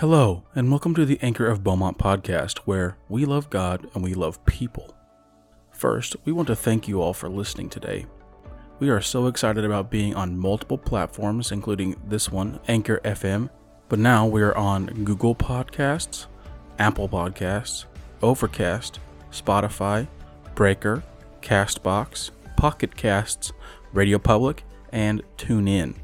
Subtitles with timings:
[0.00, 4.12] Hello, and welcome to the Anchor of Beaumont podcast, where we love God and we
[4.12, 4.94] love people.
[5.70, 8.04] First, we want to thank you all for listening today.
[8.78, 13.48] We are so excited about being on multiple platforms, including this one, Anchor FM,
[13.88, 16.26] but now we are on Google Podcasts,
[16.78, 17.86] Apple Podcasts,
[18.20, 19.00] Overcast,
[19.32, 20.08] Spotify,
[20.54, 21.04] Breaker,
[21.40, 23.54] Castbox, Pocket Casts,
[23.94, 25.94] Radio Public, and TuneIn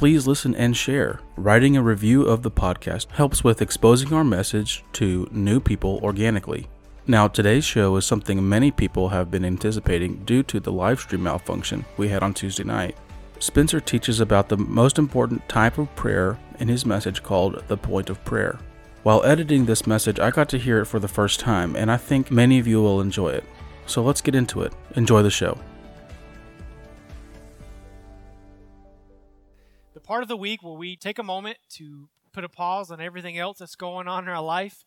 [0.00, 1.20] please listen and share.
[1.36, 6.70] Writing a review of the podcast helps with exposing our message to new people organically.
[7.06, 11.24] Now, today's show is something many people have been anticipating due to the live stream
[11.24, 12.96] malfunction we had on Tuesday night.
[13.40, 18.08] Spencer teaches about the most important type of prayer in his message called The Point
[18.08, 18.58] of Prayer.
[19.02, 21.98] While editing this message, I got to hear it for the first time, and I
[21.98, 23.44] think many of you will enjoy it.
[23.84, 24.72] So let's get into it.
[24.96, 25.58] Enjoy the show.
[30.10, 33.38] Part of the week where we take a moment to put a pause on everything
[33.38, 34.84] else that's going on in our life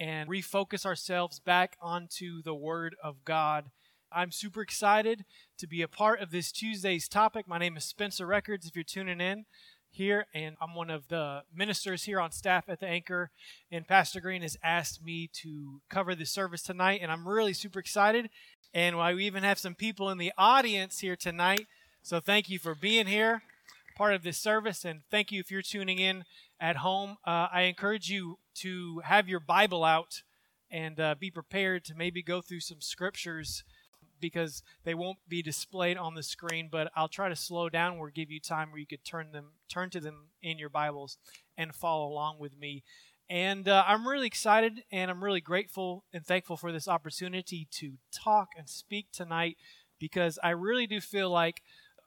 [0.00, 3.66] and refocus ourselves back onto the Word of God.
[4.10, 5.26] I'm super excited
[5.58, 7.46] to be a part of this Tuesday's topic.
[7.46, 9.44] My name is Spencer Records, if you're tuning in
[9.90, 13.30] here, and I'm one of the ministers here on staff at the Anchor.
[13.70, 17.78] And Pastor Green has asked me to cover the service tonight, and I'm really super
[17.78, 18.30] excited.
[18.72, 21.66] And we even have some people in the audience here tonight.
[22.02, 23.42] So thank you for being here
[24.02, 24.84] part of this service.
[24.84, 26.24] And thank you if you're tuning in
[26.58, 27.18] at home.
[27.24, 30.22] Uh, I encourage you to have your Bible out
[30.72, 33.62] and uh, be prepared to maybe go through some scriptures
[34.20, 38.08] because they won't be displayed on the screen but i'll try to slow down or
[38.08, 41.18] give you time where you could turn them turn to them in your bibles
[41.58, 42.84] and follow along with me
[43.28, 47.94] and uh, i'm really excited and i'm really grateful and thankful for this opportunity to
[48.12, 49.56] talk and speak tonight
[49.98, 51.62] because i really do feel like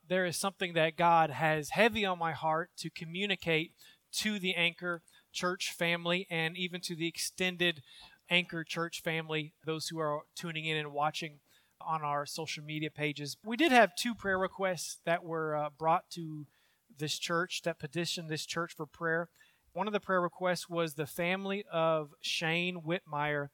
[0.07, 3.73] there is something that God has heavy on my heart to communicate
[4.13, 5.01] to the Anchor
[5.33, 7.81] Church family and even to the extended
[8.29, 11.39] Anchor Church family, those who are tuning in and watching
[11.81, 13.37] on our social media pages.
[13.43, 16.47] We did have two prayer requests that were uh, brought to
[16.97, 19.29] this church that petitioned this church for prayer.
[19.73, 23.49] One of the prayer requests was the family of Shane Whitmire,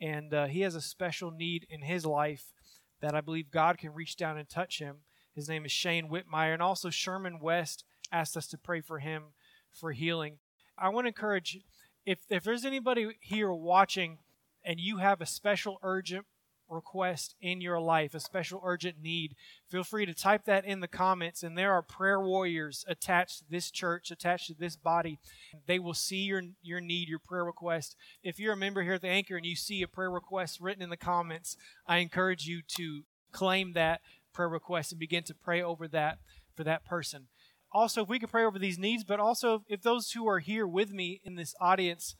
[0.00, 2.52] and uh, he has a special need in his life
[3.00, 4.98] that I believe God can reach down and touch him.
[5.34, 6.52] His name is Shane Whitmire.
[6.52, 9.24] And also, Sherman West asked us to pray for him
[9.72, 10.38] for healing.
[10.78, 11.58] I want to encourage
[12.06, 14.18] if, if there's anybody here watching
[14.64, 16.26] and you have a special urgent
[16.68, 19.34] request in your life, a special urgent need,
[19.68, 21.42] feel free to type that in the comments.
[21.42, 25.18] And there are prayer warriors attached to this church, attached to this body.
[25.66, 27.96] They will see your, your need, your prayer request.
[28.22, 30.82] If you're a member here at the Anchor and you see a prayer request written
[30.82, 31.56] in the comments,
[31.86, 33.02] I encourage you to
[33.32, 34.00] claim that
[34.34, 36.18] prayer request and begin to pray over that
[36.54, 37.28] for that person.
[37.72, 40.66] Also, if we could pray over these needs, but also if those who are here
[40.66, 42.14] with me in this audience,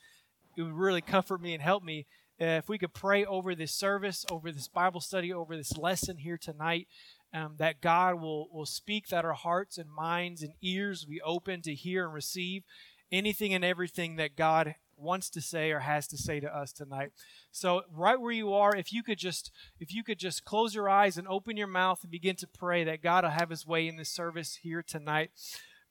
[0.56, 2.06] it would really comfort me and help me.
[2.41, 6.16] Uh, if we could pray over this service, over this Bible study, over this lesson
[6.16, 6.88] here tonight,
[7.32, 11.62] um, that God will, will speak, that our hearts and minds and ears be open
[11.62, 12.64] to hear and receive
[13.12, 17.12] anything and everything that God wants to say or has to say to us tonight.
[17.53, 19.50] So right where you are, if you could just
[19.81, 22.84] if you could just close your eyes and open your mouth and begin to pray
[22.84, 25.31] that God will have his way in this service here tonight.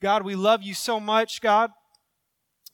[0.02, 1.72] God, we love you so much, God.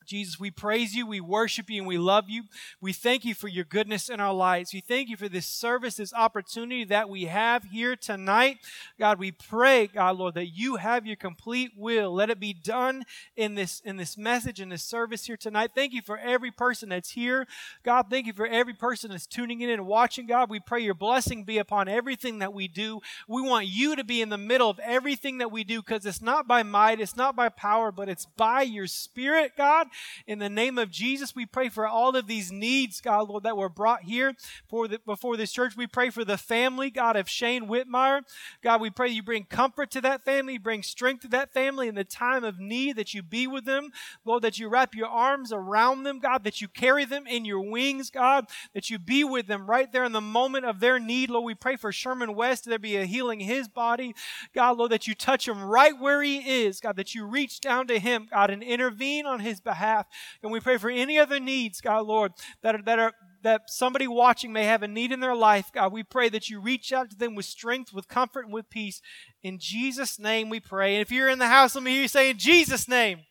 [0.10, 2.46] Jesus, we praise you, we worship you, and we love you.
[2.82, 4.74] We thank you for your goodness in our lives.
[4.74, 8.58] We thank you for this service, this opportunity that we have here tonight.
[9.00, 12.12] God, we pray, God, Lord, that you have your complete will.
[12.12, 13.04] Let it be done
[13.38, 15.72] in this, in this message, in this service here tonight.
[15.76, 17.46] Thank you for every person that's here.
[17.84, 20.26] God, thank you for every person that's tuning in and watching.
[20.26, 23.00] God, we pray your blessing be upon everything that we do.
[23.28, 26.20] We want you to be in the middle of everything that we do because it's
[26.20, 29.86] not by might, it's not by power, but it's by your spirit, God.
[30.28, 33.58] In the name of Jesus, we pray for all of these needs, God, Lord, that
[33.58, 34.34] were brought here
[34.68, 35.76] for the, before this church.
[35.76, 38.22] We pray for the family, God, of Shane Whitmire.
[38.64, 41.96] God, we pray you bring comfort to that family, bring strength to that family in
[41.96, 43.92] the time of need, that you be with them.
[44.26, 47.62] Lord, that you wrap your arms around them, God, that you carry them in your
[47.62, 51.30] wings, God, that you be with them right there in the moment of their need.
[51.30, 54.16] Lord, we pray for Sherman West, that there be a healing his body.
[54.54, 57.88] God, Lord, that you touch him right where he is, God, that you reach down
[57.88, 60.08] to him, God, and intervene on his behalf behalf.
[60.44, 64.06] And we pray for any other needs, God, Lord, that are, that are that somebody
[64.06, 67.10] watching may have a need in their life, God, we pray that you reach out
[67.10, 69.02] to them with strength, with comfort, and with peace.
[69.42, 70.96] In Jesus' name we pray.
[70.96, 73.22] And if you're in the house, let me hear you say, in Jesus' name.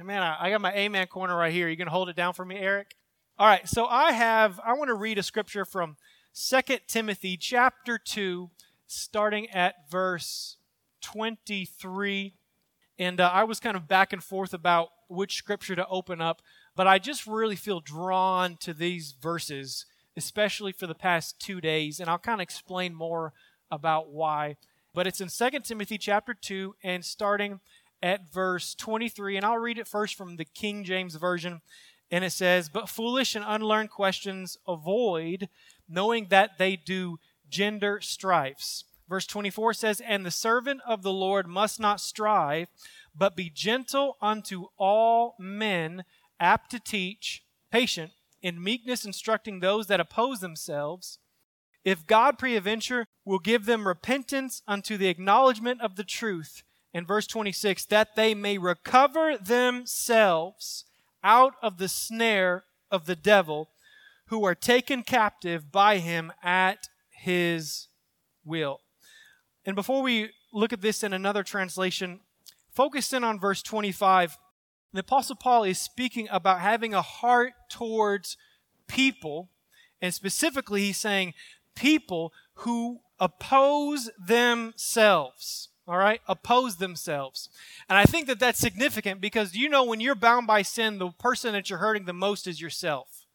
[0.00, 1.68] Man, I, I got my amen corner right here.
[1.68, 2.94] You to hold it down for me, Eric?
[3.40, 5.96] All right, so I have, I want to read a scripture from
[6.32, 8.50] Second Timothy chapter 2,
[8.86, 10.58] starting at verse
[11.02, 12.34] 23.
[13.00, 16.42] And uh, I was kind of back and forth about which scripture to open up,
[16.76, 22.00] but I just really feel drawn to these verses, especially for the past two days,
[22.00, 23.32] and I'll kind of explain more
[23.70, 24.56] about why.
[24.94, 27.60] But it's in 2 Timothy chapter 2 and starting
[28.02, 31.60] at verse 23, and I'll read it first from the King James Version.
[32.10, 35.48] And it says, But foolish and unlearned questions avoid,
[35.88, 37.18] knowing that they do
[37.48, 38.84] gender strifes.
[39.08, 42.68] Verse 24 says, And the servant of the Lord must not strive,
[43.18, 46.04] but be gentle unto all men,
[46.38, 47.42] apt to teach,
[47.72, 51.18] patient, in meekness instructing those that oppose themselves.
[51.84, 56.62] If God peradventure will give them repentance unto the acknowledgement of the truth,
[56.94, 60.84] in verse 26, that they may recover themselves
[61.22, 63.70] out of the snare of the devil,
[64.26, 67.88] who are taken captive by him at his
[68.44, 68.80] will.
[69.64, 72.20] And before we look at this in another translation,
[72.78, 74.38] focus in on verse 25.
[74.92, 78.36] The Apostle Paul is speaking about having a heart towards
[78.86, 79.50] people,
[80.00, 81.34] and specifically, he's saying
[81.74, 85.70] people who oppose themselves.
[85.88, 86.20] All right?
[86.28, 87.48] Oppose themselves.
[87.88, 91.10] And I think that that's significant because you know when you're bound by sin, the
[91.10, 93.26] person that you're hurting the most is yourself.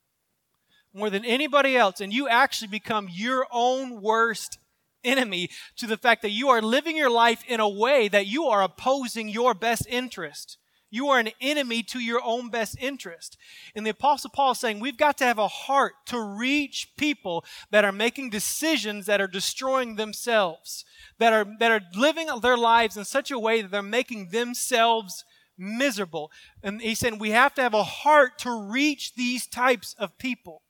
[0.93, 1.99] More than anybody else.
[1.99, 4.57] And you actually become your own worst
[5.03, 8.45] enemy to the fact that you are living your life in a way that you
[8.45, 10.57] are opposing your best interest.
[10.93, 13.35] You are an enemy to your own best interest.
[13.75, 17.43] And the Apostle Paul is saying we've got to have a heart to reach people
[17.71, 20.85] that are making decisions that are destroying themselves,
[21.17, 25.25] that are, that are living their lives in such a way that they're making themselves
[25.57, 26.31] miserable.
[26.61, 30.61] And he said we have to have a heart to reach these types of people.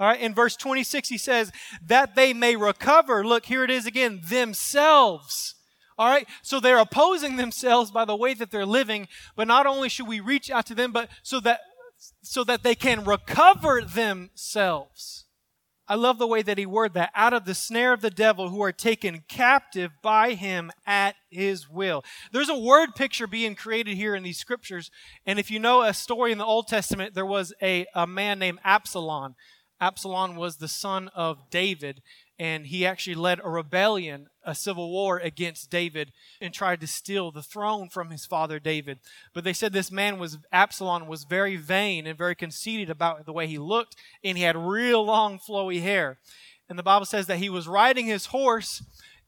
[0.00, 1.52] All right, in verse 26, he says,
[1.86, 5.54] that they may recover, look, here it is again, themselves
[5.98, 6.26] all right?
[6.40, 9.06] So they're opposing themselves by the way that they're living,
[9.36, 11.60] but not only should we reach out to them, but so that
[12.22, 15.26] so that they can recover themselves.
[15.86, 18.48] I love the way that he worded that out of the snare of the devil
[18.48, 22.04] who are taken captive by him at his will.
[22.32, 24.90] There's a word picture being created here in these scriptures.
[25.26, 28.38] And if you know a story in the Old Testament, there was a, a man
[28.38, 29.34] named Absalom.
[29.80, 32.02] Absalom was the son of David
[32.40, 36.10] and he actually led a rebellion, a civil war against David,
[36.40, 38.98] and tried to steal the throne from his father David.
[39.34, 43.34] But they said this man was Absalom was very vain and very conceited about the
[43.34, 43.94] way he looked,
[44.24, 46.18] and he had real long flowy hair.
[46.66, 48.82] And the Bible says that he was riding his horse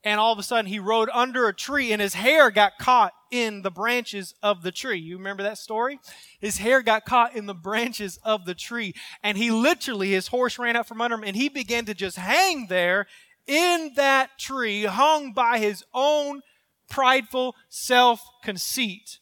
[0.05, 3.13] and all of a sudden he rode under a tree and his hair got caught
[3.31, 4.99] in the branches of the tree.
[4.99, 5.99] You remember that story?
[6.41, 10.59] His hair got caught in the branches of the tree and he literally, his horse
[10.59, 13.07] ran out from under him and he began to just hang there
[13.47, 16.43] in that tree, hung by his own
[16.89, 19.19] prideful self conceit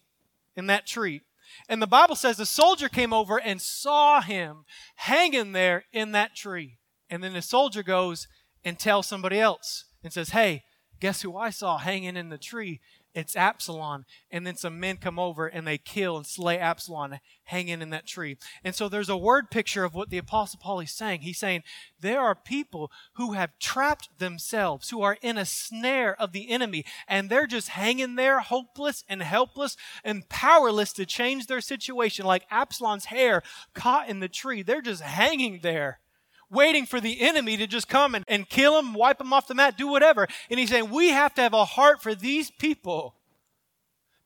[0.56, 1.22] in that tree.
[1.68, 4.64] And the Bible says a soldier came over and saw him
[4.96, 6.78] hanging there in that tree.
[7.08, 8.28] And then the soldier goes
[8.64, 10.64] and tells somebody else and says, Hey,
[11.00, 12.80] Guess who I saw hanging in the tree?
[13.14, 14.04] It's Absalom.
[14.30, 18.06] And then some men come over and they kill and slay Absalom hanging in that
[18.06, 18.36] tree.
[18.62, 21.22] And so there's a word picture of what the Apostle Paul is saying.
[21.22, 21.62] He's saying
[21.98, 26.84] there are people who have trapped themselves, who are in a snare of the enemy,
[27.08, 32.46] and they're just hanging there, hopeless and helpless and powerless to change their situation, like
[32.50, 33.42] Absalom's hair
[33.74, 34.62] caught in the tree.
[34.62, 35.98] They're just hanging there
[36.50, 39.54] waiting for the enemy to just come and, and kill him, wipe him off the
[39.54, 40.26] mat, do whatever.
[40.50, 43.14] And he's saying we have to have a heart for these people.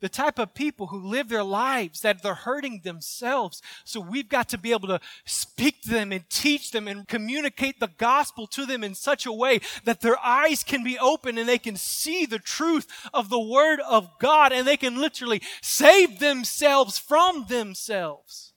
[0.00, 3.62] The type of people who live their lives that they're hurting themselves.
[3.84, 7.80] So we've got to be able to speak to them and teach them and communicate
[7.80, 11.48] the gospel to them in such a way that their eyes can be open and
[11.48, 16.18] they can see the truth of the word of God and they can literally save
[16.18, 18.53] themselves from themselves.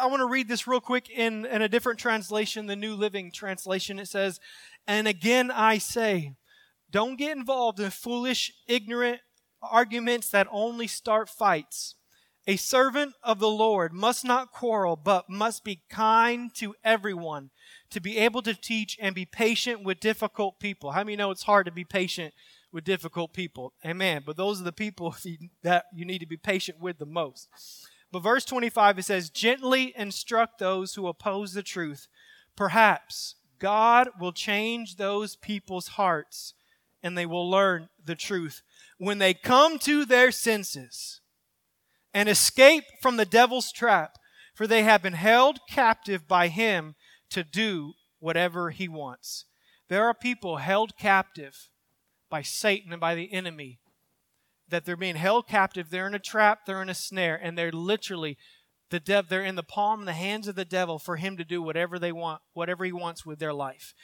[0.00, 3.32] I want to read this real quick in, in a different translation, the New Living
[3.32, 3.98] Translation.
[3.98, 4.38] It says,
[4.86, 6.34] And again I say,
[6.88, 9.20] don't get involved in foolish, ignorant
[9.60, 11.96] arguments that only start fights.
[12.46, 17.50] A servant of the Lord must not quarrel, but must be kind to everyone,
[17.90, 20.92] to be able to teach and be patient with difficult people.
[20.92, 22.32] How many know it's hard to be patient
[22.72, 23.74] with difficult people?
[23.84, 24.22] Amen.
[24.24, 25.16] But those are the people
[25.64, 27.48] that you need to be patient with the most.
[28.10, 32.08] But verse 25, it says, Gently instruct those who oppose the truth.
[32.56, 36.54] Perhaps God will change those people's hearts
[37.02, 38.62] and they will learn the truth.
[38.98, 41.20] When they come to their senses
[42.12, 44.18] and escape from the devil's trap,
[44.54, 46.96] for they have been held captive by him
[47.30, 49.44] to do whatever he wants.
[49.88, 51.68] There are people held captive
[52.28, 53.78] by Satan and by the enemy
[54.68, 57.72] that they're being held captive, they're in a trap, they're in a snare, and they're
[57.72, 58.36] literally
[58.90, 61.62] the dev they're in the palm the hands of the devil for him to do
[61.62, 63.94] whatever they want, whatever he wants with their life.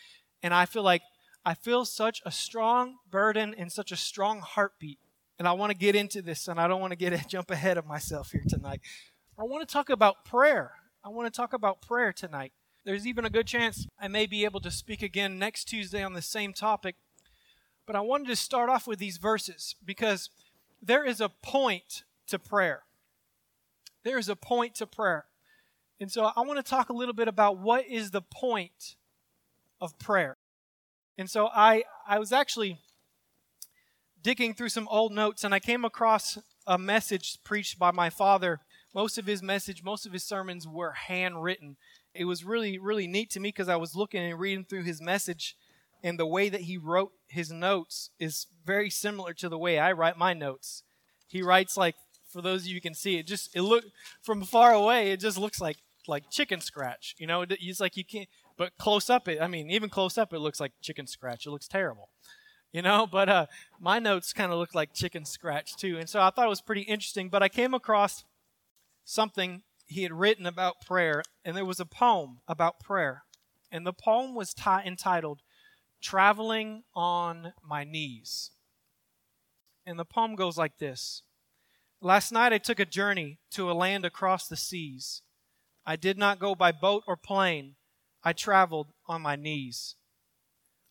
[0.43, 1.03] And I feel like
[1.45, 4.99] I feel such a strong burden and such a strong heartbeat.
[5.39, 7.51] And I want to get into this and I don't want to get a jump
[7.51, 8.81] ahead of myself here tonight.
[9.39, 10.73] I want to talk about prayer.
[11.05, 12.53] I want to talk about prayer tonight.
[12.85, 16.13] There's even a good chance I may be able to speak again next Tuesday on
[16.13, 16.97] the same topic.
[17.87, 20.31] But I wanted to start off with these verses because
[20.87, 22.83] there is a point to prayer.
[24.03, 25.27] There is a point to prayer.
[26.01, 28.97] And so I want to talk a little bit about what is the point
[29.81, 30.37] of prayer.
[31.17, 32.81] And so I, I was actually
[34.23, 38.61] digging through some old notes and I came across a message preached by my father.
[38.95, 41.77] Most of his message, most of his sermons were handwritten.
[42.15, 45.01] It was really, really neat to me because I was looking and reading through his
[45.01, 45.57] message
[46.05, 49.91] and the way that he wrote his notes is very similar to the way I
[49.93, 50.83] write my notes.
[51.27, 51.97] He writes like
[52.29, 53.85] for those of you who can see it, just it look
[54.23, 57.15] from far away, it just looks like like chicken scratch.
[57.19, 58.29] You know, it's like you can't.
[58.57, 61.47] But close up, it I mean, even close up, it looks like chicken scratch.
[61.47, 62.11] It looks terrible.
[62.71, 63.47] You know, but uh,
[63.81, 66.61] my notes kind of look like chicken scratch too, and so I thought it was
[66.61, 67.31] pretty interesting.
[67.31, 68.25] But I came across
[69.07, 73.23] something he had written about prayer, and there was a poem about prayer,
[73.73, 75.41] and the poem was t- entitled
[76.05, 78.51] "Traveling on My Knees."
[79.87, 81.23] And the poem goes like this
[82.01, 85.23] Last night I took a journey to a land across the seas.
[85.87, 87.77] I did not go by boat or plane.
[88.23, 89.97] I traveled on my knees.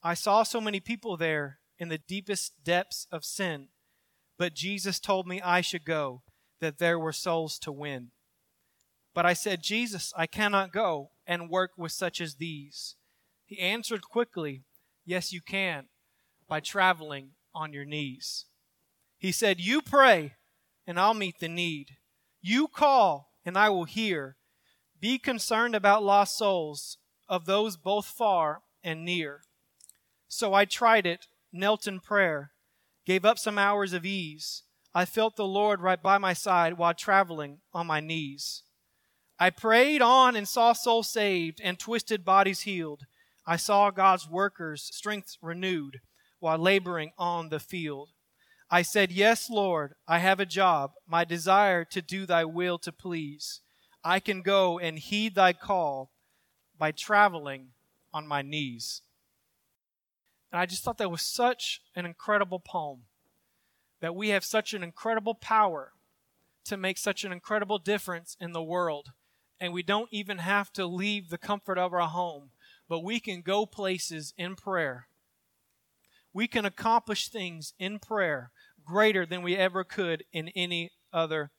[0.01, 3.70] I saw so many people there in the deepest depths of sin,
[4.38, 6.24] but Jesus told me I should go,
[6.60, 8.10] that there were souls to win.
[9.13, 12.96] But I said, Jesus, I cannot go and work with such as these.
[13.46, 14.63] He answered quickly,
[15.05, 15.86] Yes, you can,
[16.48, 18.45] by traveling on your knees.
[19.17, 20.33] He said, You pray
[20.86, 21.98] and I'll meet the need.
[22.41, 24.38] You call, and I will hear.
[25.00, 29.41] Be concerned about lost souls, of those both far and near.
[30.27, 32.51] So I tried it, knelt in prayer,
[33.05, 34.63] gave up some hours of ease.
[34.93, 38.63] I felt the Lord right by my side while traveling on my knees.
[39.39, 43.03] I prayed on and saw souls saved and twisted bodies healed.
[43.45, 46.00] I saw God's workers' strength renewed
[46.39, 48.09] while laboring on the field.
[48.69, 52.91] I said, Yes, Lord, I have a job, my desire to do thy will to
[52.91, 53.62] please.
[54.03, 56.12] I can go and heed thy call
[56.77, 57.69] by traveling
[58.13, 59.01] on my knees.
[60.51, 63.03] And I just thought that was such an incredible poem.
[64.01, 65.93] That we have such an incredible power
[66.65, 69.12] to make such an incredible difference in the world.
[69.59, 72.50] And we don't even have to leave the comfort of our home,
[72.87, 75.07] but we can go places in prayer.
[76.33, 78.51] We can accomplish things in prayer
[78.83, 81.51] greater than we ever could in any other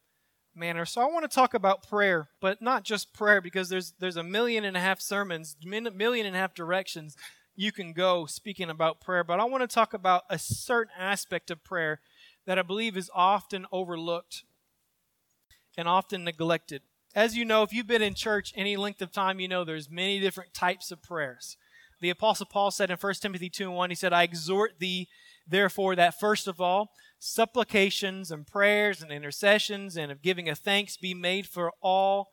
[0.55, 0.85] manner.
[0.85, 4.23] So I want to talk about prayer, but not just prayer because there's there's a
[4.23, 7.17] million and a half sermons, million and a half directions
[7.57, 11.51] you can go speaking about prayer, but I want to talk about a certain aspect
[11.51, 12.01] of prayer
[12.47, 14.45] that I believe is often overlooked
[15.77, 16.83] and often neglected.
[17.15, 19.89] As you know, if you've been in church any length of time, you know there's
[19.89, 21.57] many different types of prayers.
[22.01, 25.09] The apostle Paul said in 1 Timothy 2 and 1, he said, I exhort thee
[25.47, 26.91] therefore that first of all
[27.21, 32.31] supplications and prayers and intercessions and of giving of thanks be made for all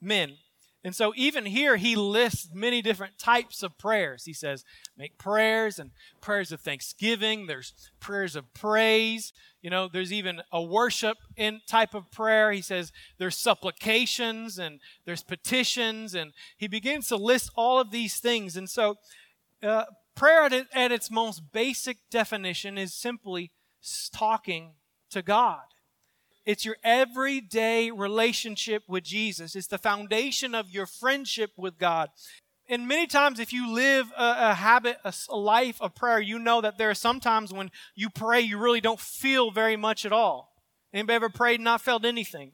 [0.00, 0.36] men.
[0.84, 4.26] And so, even here, he lists many different types of prayers.
[4.26, 4.64] He says,
[4.98, 7.46] make prayers and prayers of thanksgiving.
[7.46, 9.32] There's prayers of praise.
[9.62, 12.52] You know, there's even a worship in type of prayer.
[12.52, 16.14] He says there's supplications and there's petitions.
[16.14, 18.54] And he begins to list all of these things.
[18.54, 18.96] And so,
[19.62, 23.52] uh, prayer at, at its most basic definition is simply
[24.12, 24.72] talking
[25.08, 25.62] to God.
[26.44, 29.56] It's your everyday relationship with Jesus.
[29.56, 32.10] It's the foundation of your friendship with God.
[32.68, 36.38] And many times, if you live a, a habit, a, a life of prayer, you
[36.38, 40.06] know that there are some times when you pray, you really don't feel very much
[40.06, 40.54] at all.
[40.92, 42.52] Anybody ever prayed and not felt anything?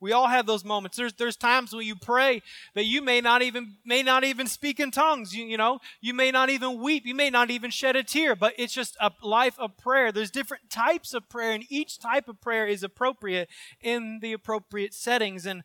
[0.00, 0.96] We all have those moments.
[0.96, 2.42] There's there's times when you pray
[2.74, 5.34] that you may not even may not even speak in tongues.
[5.34, 7.06] You, you know, you may not even weep.
[7.06, 8.36] You may not even shed a tear.
[8.36, 10.12] But it's just a life of prayer.
[10.12, 13.48] There's different types of prayer, and each type of prayer is appropriate
[13.80, 15.46] in the appropriate settings.
[15.46, 15.62] And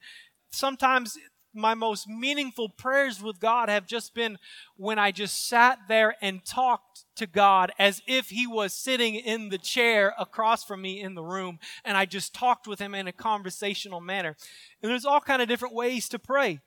[0.51, 1.17] sometimes
[1.53, 4.37] my most meaningful prayers with God have just been
[4.77, 9.49] when I just sat there and talked to God as if He was sitting in
[9.49, 13.07] the chair across from me in the room, and I just talked with Him in
[13.07, 14.35] a conversational manner.
[14.81, 16.59] And there's all kind of different ways to pray.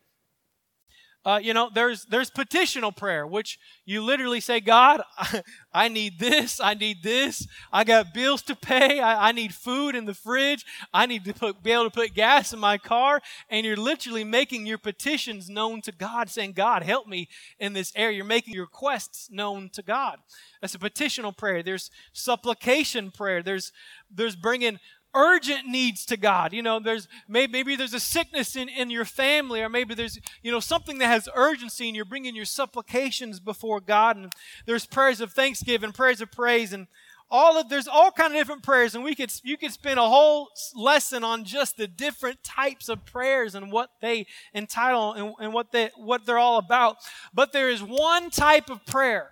[1.24, 5.02] Uh, you know, there's there's petitional prayer, which you literally say, God,
[5.72, 9.94] I, need this, I need this, I got bills to pay, I, I need food
[9.94, 13.22] in the fridge, I need to put, be able to put gas in my car,
[13.48, 17.28] and you're literally making your petitions known to God, saying, God, help me
[17.58, 18.16] in this area.
[18.16, 20.18] You're making your requests known to God.
[20.60, 21.62] That's a petitional prayer.
[21.62, 23.42] There's supplication prayer.
[23.42, 23.72] There's
[24.10, 24.78] there's bringing
[25.14, 26.52] urgent needs to God.
[26.52, 30.18] You know, there's maybe, maybe there's a sickness in, in your family, or maybe there's,
[30.42, 34.16] you know, something that has urgency and you're bringing your supplications before God.
[34.16, 34.32] And
[34.66, 36.86] there's prayers of thanksgiving, prayers of praise, and
[37.30, 40.08] all of there's all kind of different prayers and we could you could spend a
[40.08, 45.52] whole lesson on just the different types of prayers and what they entitle and, and
[45.52, 46.96] what they what they're all about
[47.32, 49.30] but there is one type of prayer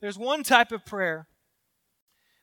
[0.00, 1.26] there's one type of prayer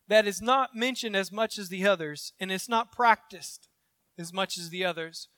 [0.09, 3.69] that is not mentioned as much as the others, and it's not practiced
[4.17, 5.29] as much as the others,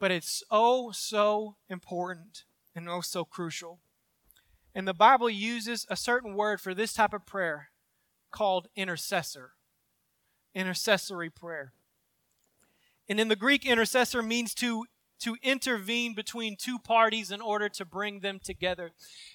[0.00, 3.78] but it's oh so important and oh so crucial.
[4.74, 7.68] And the Bible uses a certain word for this type of prayer
[8.32, 9.52] called intercessor,
[10.54, 11.72] intercessory prayer.
[13.08, 14.86] And in the Greek, intercessor means to
[15.20, 18.92] to intervene between two parties in order to bring them together.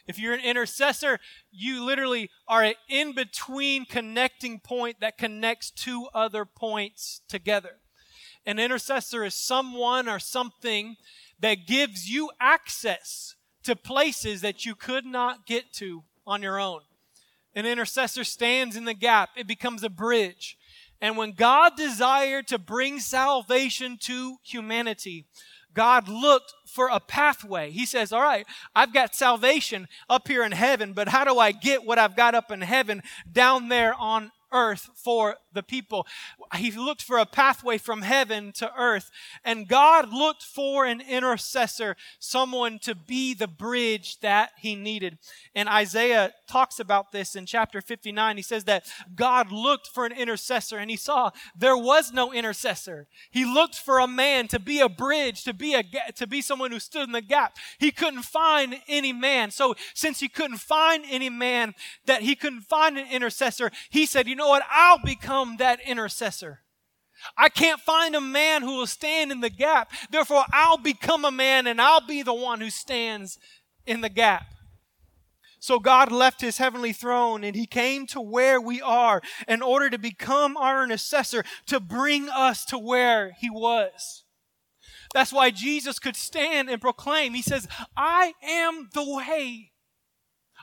[0.08, 1.20] If you're an intercessor,
[1.52, 7.78] you literally are an in between connecting point that connects two other points together.
[8.46, 10.96] An intercessor is someone or something
[11.40, 16.82] that gives you access to places that you could not get to on your own.
[17.56, 20.58] An intercessor stands in the gap, it becomes a bridge.
[21.02, 25.26] And when God desired to bring salvation to humanity,
[25.74, 27.72] God looked for a pathway.
[27.72, 28.46] He says, All right,
[28.76, 32.36] I've got salvation up here in heaven, but how do I get what I've got
[32.36, 36.08] up in heaven down there on earth for the people.
[36.56, 39.12] He looked for a pathway from heaven to earth.
[39.44, 45.18] And God looked for an intercessor, someone to be the bridge that he needed.
[45.56, 48.38] And Isaiah talks about this in chapter 59.
[48.38, 53.08] He says that God looked for an intercessor and he saw there was no intercessor.
[53.32, 55.84] He looked for a man to be a bridge, to be a
[56.16, 57.58] to be someone who stood in the gap.
[57.78, 59.52] He couldn't find any man.
[59.52, 61.74] So since he couldn't find any man
[62.06, 64.64] that he couldn't find an intercessor, he said, "You know what?
[64.70, 66.62] I'll become that intercessor.
[67.38, 69.92] I can't find a man who will stand in the gap.
[70.10, 73.38] Therefore, I'll become a man and I'll be the one who stands
[73.86, 74.46] in the gap.
[75.60, 79.90] So God left his heavenly throne and he came to where we are in order
[79.90, 84.24] to become our intercessor, to bring us to where he was.
[85.14, 87.34] That's why Jesus could stand and proclaim.
[87.34, 89.72] He says, I am the way,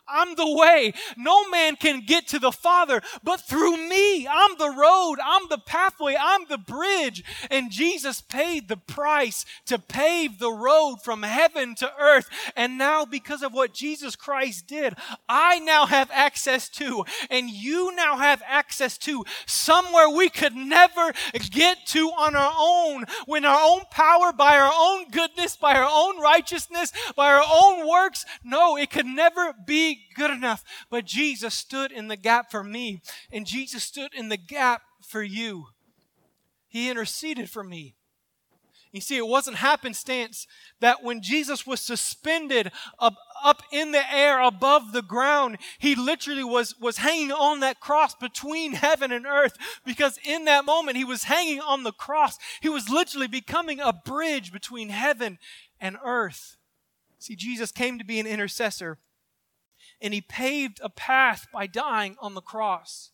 [0.09, 0.93] I'm the way.
[1.17, 4.27] No man can get to the Father but through me.
[4.27, 5.17] I'm the road.
[5.23, 6.17] I'm the pathway.
[6.19, 7.25] I'm the bridge.
[7.51, 12.29] And Jesus paid the price to pave the road from heaven to earth.
[12.55, 14.95] And now, because of what Jesus Christ did,
[15.29, 21.13] I now have access to, and you now have access to somewhere we could never
[21.51, 23.05] get to on our own.
[23.27, 27.89] When our own power, by our own goodness, by our own righteousness, by our own
[27.89, 30.65] works, no, it could never be good enough.
[30.91, 33.01] But Jesus stood in the gap for me,
[33.33, 35.67] and Jesus stood in the gap for you.
[36.69, 37.97] He interceded for me.
[38.97, 40.47] You see, it wasn't happenstance
[40.81, 46.45] that when Jesus was suspended up, up in the air above the ground, he literally
[46.45, 51.05] was, was hanging on that cross between heaven and earth because in that moment he
[51.05, 52.39] was hanging on the cross.
[52.63, 55.39] He was literally becoming a bridge between heaven
[55.79, 56.57] and earth.
[57.19, 58.99] See, Jesus came to be an intercessor
[60.01, 63.11] and he paved a path by dying on the cross.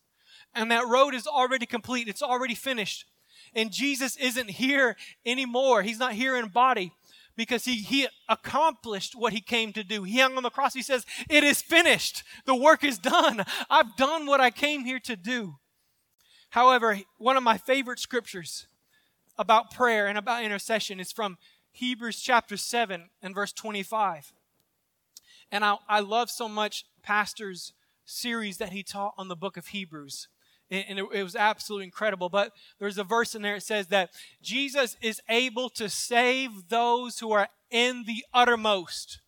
[0.55, 3.07] And that road is already complete, it's already finished.
[3.55, 5.83] And Jesus isn't here anymore.
[5.83, 6.93] He's not here in body
[7.37, 10.05] because he, he accomplished what he came to do.
[10.05, 10.75] He hung on the cross.
[10.75, 12.23] He says, It is finished.
[12.47, 13.45] The work is done.
[13.71, 15.57] I've done what I came here to do.
[16.51, 18.67] However, one of my favorite scriptures
[19.39, 21.39] about prayer and about intercession is from
[21.73, 24.33] Hebrews chapter 7 and verse 25.
[25.53, 29.69] And I, I love so much Pastor's series that he taught on the book of
[29.69, 30.29] Hebrews.
[30.71, 32.31] And it, it was absolutely incredible.
[32.31, 34.11] But there's a verse in there that says that
[34.41, 39.21] Jesus is able to save those who are in the uttermost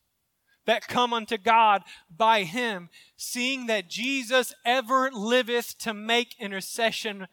[0.67, 1.83] that come unto God
[2.15, 7.27] by him, seeing that Jesus ever liveth to make intercession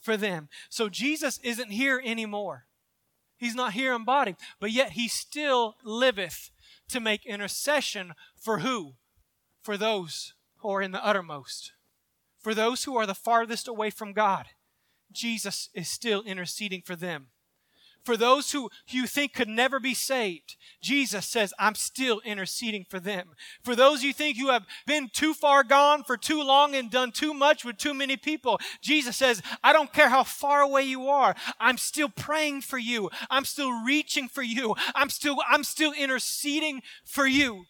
[0.00, 0.48] for them.
[0.68, 2.66] So Jesus isn't here anymore.
[3.36, 6.50] He's not here in body, but yet he still liveth
[6.88, 8.94] to make intercession for who?
[9.62, 11.72] For those who are in the uttermost.
[12.40, 14.46] For those who are the farthest away from God.
[15.10, 17.28] Jesus is still interceding for them.
[18.06, 23.00] For those who you think could never be saved, Jesus says, I'm still interceding for
[23.00, 23.30] them.
[23.64, 27.10] For those you think you have been too far gone for too long and done
[27.10, 31.08] too much with too many people, Jesus says, I don't care how far away you
[31.08, 31.34] are.
[31.58, 33.10] I'm still praying for you.
[33.28, 34.76] I'm still reaching for you.
[34.94, 37.64] I'm still, I'm still interceding for you.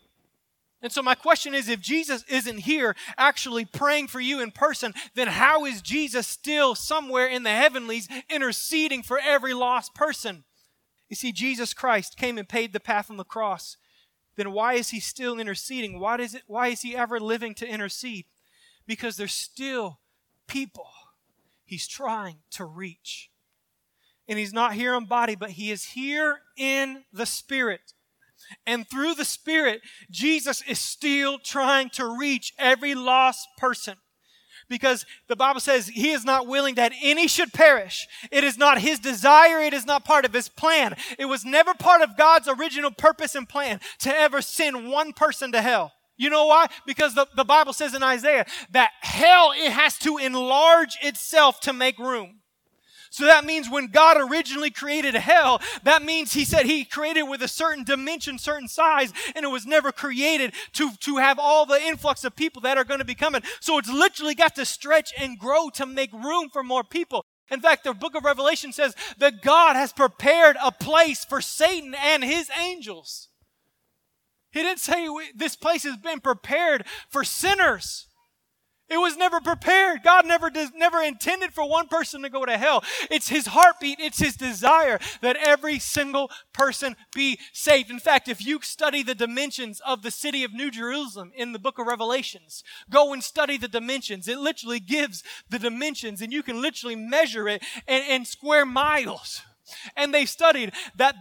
[0.87, 4.95] And so, my question is if Jesus isn't here actually praying for you in person,
[5.17, 10.45] then how is Jesus still somewhere in the heavenlies interceding for every lost person?
[11.09, 13.77] You see, Jesus Christ came and paid the path on the cross.
[14.37, 15.99] Then why is he still interceding?
[15.99, 18.27] Why, does it, why is he ever living to intercede?
[18.87, 19.99] Because there's still
[20.47, 20.87] people
[21.65, 23.33] he's trying to reach.
[24.29, 27.93] And he's not here in body, but he is here in the spirit.
[28.67, 29.81] And through the Spirit,
[30.11, 33.97] Jesus is still trying to reach every lost person.
[34.69, 38.09] Because the Bible says he is not willing that any should perish.
[38.33, 39.61] It is not his desire.
[39.61, 40.97] It is not part of his plan.
[41.19, 45.53] It was never part of God's original purpose and plan to ever send one person
[45.53, 45.93] to hell.
[46.17, 46.67] You know why?
[46.87, 51.73] Because the, the Bible says in Isaiah that hell, it has to enlarge itself to
[51.73, 52.41] make room.
[53.17, 57.41] So that means when God originally created hell, that means he said he created with
[57.41, 61.83] a certain dimension, certain size, and it was never created to, to have all the
[61.83, 63.41] influx of people that are going to be coming.
[63.61, 67.25] So it's literally got to stretch and grow to make room for more people.
[67.51, 71.95] In fact, the book of Revelation says that God has prepared a place for Satan
[71.95, 73.31] and his angels.
[74.51, 78.09] He didn't say this place has been prepared for sinners.
[78.89, 80.05] It was never prepared.
[80.05, 82.85] God never never intended for one person to go to hell.
[83.11, 87.91] It's his heartbeat, it's his desire that every single person be saved.
[87.91, 91.59] In fact, if you study the dimensions of the city of New Jerusalem in the
[91.59, 94.29] book of Revelations, go and study the dimensions.
[94.29, 99.43] It literally gives the dimensions and you can literally measure it in, in square miles.
[99.97, 101.17] And they studied that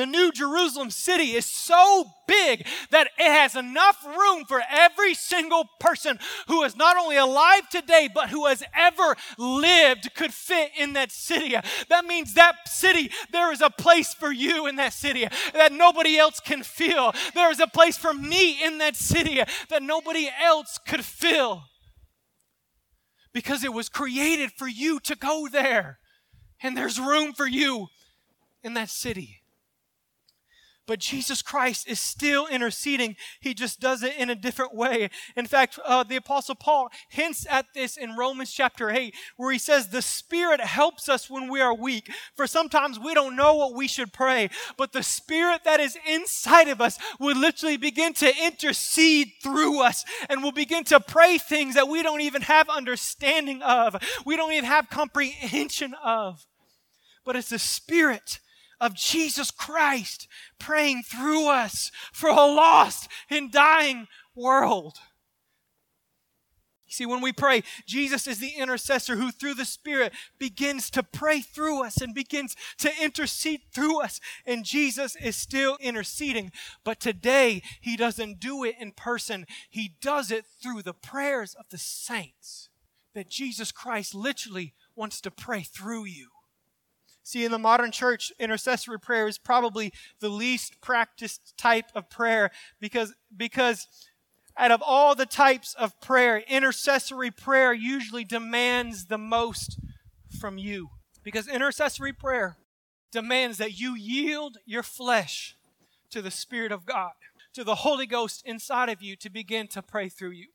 [0.00, 5.68] the New Jerusalem city is so big that it has enough room for every single
[5.78, 10.94] person who is not only alive today, but who has ever lived could fit in
[10.94, 11.54] that city.
[11.90, 16.16] That means that city, there is a place for you in that city that nobody
[16.16, 17.12] else can fill.
[17.34, 21.64] There is a place for me in that city that nobody else could fill.
[23.34, 25.98] Because it was created for you to go there
[26.62, 27.88] and there's room for you
[28.62, 29.39] in that city.
[30.90, 33.14] But Jesus Christ is still interceding.
[33.38, 35.08] He just does it in a different way.
[35.36, 39.58] In fact, uh, the Apostle Paul hints at this in Romans chapter 8, where he
[39.60, 42.10] says, The Spirit helps us when we are weak.
[42.34, 46.66] For sometimes we don't know what we should pray, but the Spirit that is inside
[46.66, 51.76] of us will literally begin to intercede through us and will begin to pray things
[51.76, 53.94] that we don't even have understanding of,
[54.26, 56.44] we don't even have comprehension of
[57.24, 58.40] but it's the Spirit
[58.80, 60.26] of Jesus Christ
[60.58, 64.98] praying through us for a lost and dying world.
[66.90, 71.40] See, when we pray, Jesus is the intercessor who, through the Spirit, begins to pray
[71.40, 74.20] through us and begins to intercede through us.
[74.44, 76.50] And Jesus is still interceding.
[76.82, 81.66] But today, He doesn't do it in person, He does it through the prayers of
[81.70, 82.68] the saints.
[83.14, 86.28] That Jesus Christ literally wants to pray through you.
[87.30, 92.50] See, in the modern church, intercessory prayer is probably the least practiced type of prayer
[92.80, 93.86] because, because
[94.56, 99.78] out of all the types of prayer, intercessory prayer usually demands the most
[100.40, 100.90] from you.
[101.22, 102.56] Because intercessory prayer
[103.12, 105.54] demands that you yield your flesh
[106.10, 107.12] to the Spirit of God,
[107.52, 110.48] to the Holy Ghost inside of you to begin to pray through you.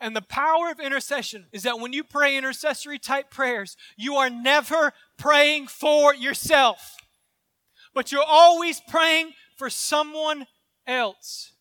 [0.00, 4.30] And the power of intercession is that when you pray intercessory type prayers, you are
[4.30, 6.96] never praying for yourself,
[7.92, 10.46] but you're always praying for someone
[10.86, 11.52] else.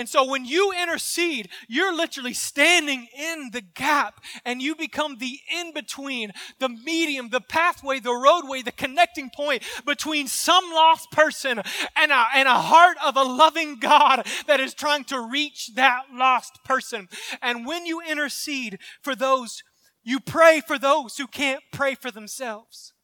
[0.00, 5.38] And so when you intercede, you're literally standing in the gap and you become the
[5.54, 11.60] in between, the medium, the pathway, the roadway, the connecting point between some lost person
[11.96, 16.04] and a, and a heart of a loving God that is trying to reach that
[16.10, 17.06] lost person.
[17.42, 19.62] And when you intercede for those,
[20.02, 22.94] you pray for those who can't pray for themselves.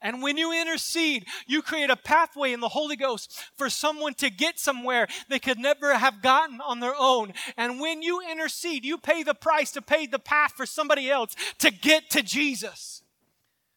[0.00, 4.30] And when you intercede, you create a pathway in the Holy Ghost for someone to
[4.30, 7.32] get somewhere they could never have gotten on their own.
[7.56, 11.34] And when you intercede, you pay the price to pay the path for somebody else
[11.58, 13.02] to get to Jesus.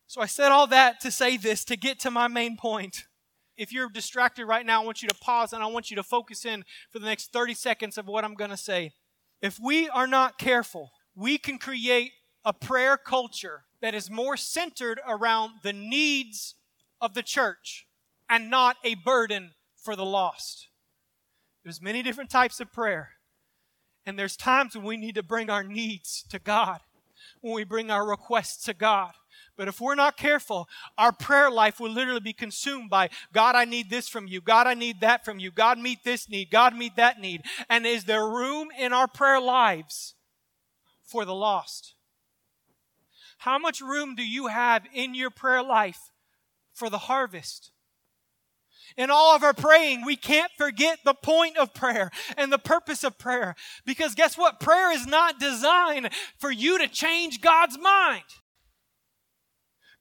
[0.08, 3.06] So I said all that to say this, to get to my main point.
[3.58, 6.04] If you're distracted right now, I want you to pause and I want you to
[6.04, 8.94] focus in for the next 30 seconds of what I'm going to say.
[9.42, 12.12] If we are not careful, we can create
[12.46, 16.56] a prayer culture that is more centered around the needs
[17.02, 17.86] of the church
[18.30, 20.70] and not a burden for the lost.
[21.66, 23.10] There's many different types of prayer.
[24.06, 26.80] And there's times when we need to bring our needs to God,
[27.42, 29.12] when we bring our requests to God.
[29.58, 33.66] But if we're not careful, our prayer life will literally be consumed by God, I
[33.66, 34.40] need this from you.
[34.40, 35.52] God, I need that from you.
[35.52, 36.50] God, meet this need.
[36.50, 37.44] God, meet that need.
[37.70, 40.16] And is there room in our prayer lives
[41.04, 41.96] for the lost?
[43.44, 46.12] How much room do you have in your prayer life
[46.74, 47.72] for the harvest?
[48.96, 53.04] In all of our praying, we can't forget the point of prayer and the purpose
[53.04, 53.56] of prayer.
[53.86, 54.62] Because guess what?
[54.62, 58.24] Prayer is not designed for you to change God's mind.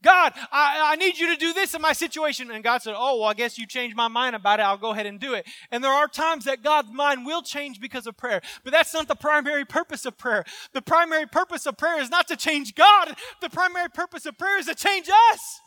[0.02, 2.50] God, I, I need you to do this in my situation.
[2.50, 4.64] And God said, Oh, well, I guess you changed my mind about it.
[4.64, 5.46] I'll go ahead and do it.
[5.70, 8.40] And there are times that God's mind will change because of prayer.
[8.64, 10.44] But that's not the primary purpose of prayer.
[10.72, 13.16] The primary purpose of prayer is not to change God.
[13.40, 15.60] The primary purpose of prayer is to change us.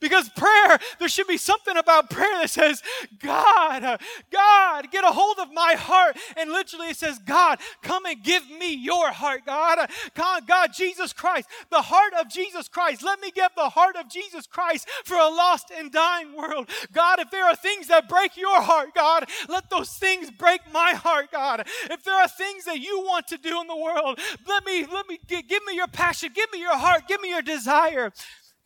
[0.00, 2.82] Because prayer, there should be something about prayer that says,
[3.20, 3.98] God, uh,
[4.30, 6.16] God, get a hold of my heart.
[6.36, 9.78] And literally it says, God, come and give me your heart, God.
[9.78, 13.02] Uh, God, God, Jesus Christ, the heart of Jesus Christ.
[13.02, 16.68] Let me get the heart of Jesus Christ for a lost and dying world.
[16.92, 20.92] God, if there are things that break your heart, God, let those things break my
[20.92, 21.66] heart, God.
[21.90, 25.08] If there are things that you want to do in the world, let me, let
[25.08, 28.12] me, give me your passion, give me your heart, give me your desire.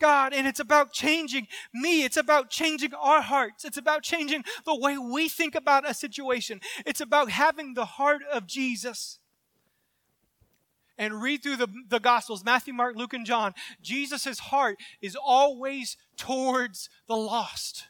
[0.00, 2.02] God, and it's about changing me.
[2.02, 3.64] It's about changing our hearts.
[3.64, 6.60] It's about changing the way we think about a situation.
[6.84, 9.18] It's about having the heart of Jesus.
[10.98, 13.54] And read through the, the Gospels Matthew, Mark, Luke, and John.
[13.80, 17.86] Jesus' heart is always towards the lost.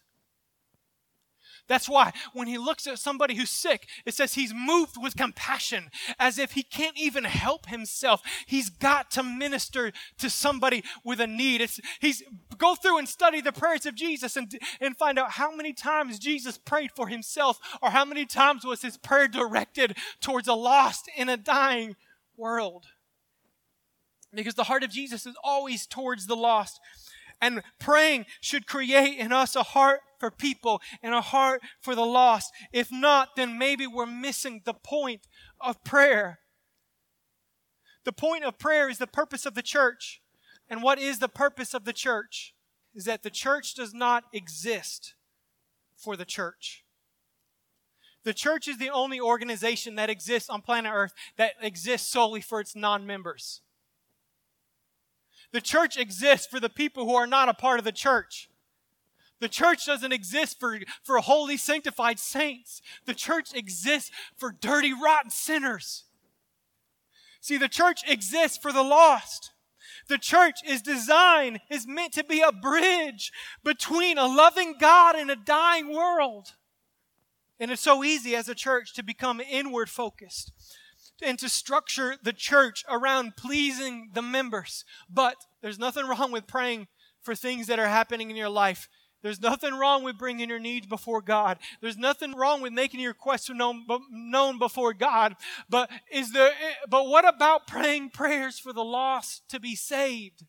[1.70, 5.90] That's why when he looks at somebody who's sick, it says he's moved with compassion
[6.18, 8.22] as if he can't even help himself.
[8.44, 11.60] He's got to minister to somebody with a need.
[11.60, 12.24] It's, he's
[12.58, 16.18] go through and study the prayers of Jesus and, and find out how many times
[16.18, 21.08] Jesus prayed for himself or how many times was his prayer directed towards a lost
[21.16, 21.94] and a dying
[22.36, 22.86] world.
[24.34, 26.80] Because the heart of Jesus is always towards the lost.
[27.40, 32.04] And praying should create in us a heart for people and a heart for the
[32.04, 32.52] lost.
[32.72, 35.26] If not, then maybe we're missing the point
[35.60, 36.40] of prayer.
[38.04, 40.20] The point of prayer is the purpose of the church.
[40.68, 42.54] And what is the purpose of the church?
[42.94, 45.14] Is that the church does not exist
[45.96, 46.84] for the church.
[48.24, 52.60] The church is the only organization that exists on planet Earth that exists solely for
[52.60, 53.62] its non members.
[55.52, 58.48] The church exists for the people who are not a part of the church.
[59.40, 62.82] The church doesn't exist for, for holy, sanctified saints.
[63.06, 66.04] The church exists for dirty, rotten sinners.
[67.40, 69.52] See, the church exists for the lost.
[70.08, 73.32] The church is designed, is meant to be a bridge
[73.64, 76.54] between a loving God and a dying world.
[77.58, 80.52] And it's so easy as a church to become inward focused
[81.22, 84.84] and to structure the church around pleasing the members.
[85.08, 86.88] But there's nothing wrong with praying
[87.22, 88.88] for things that are happening in your life.
[89.22, 91.58] There's nothing wrong with bringing your needs before God.
[91.82, 95.36] There's nothing wrong with making your requests known, known before God.
[95.68, 100.44] But is there, eh, but what about praying prayers for the lost to be saved?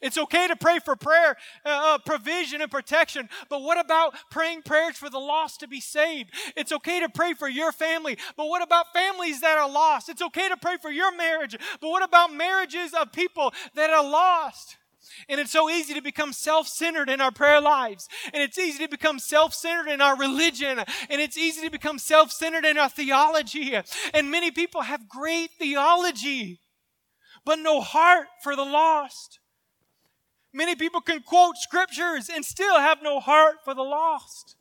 [0.00, 4.62] It's okay to pray for prayer, uh, uh, provision, and protection, but what about praying
[4.62, 6.30] prayers for the lost to be saved?
[6.56, 10.08] It's okay to pray for your family, but what about families that are lost?
[10.08, 14.04] It's okay to pray for your marriage, but what about marriages of people that are
[14.04, 14.76] lost?
[15.28, 18.08] And it's so easy to become self centered in our prayer lives.
[18.32, 20.78] And it's easy to become self centered in our religion.
[20.78, 23.78] And it's easy to become self centered in our theology.
[24.12, 26.60] And many people have great theology,
[27.44, 29.40] but no heart for the lost.
[30.54, 34.54] Many people can quote scriptures and still have no heart for the lost.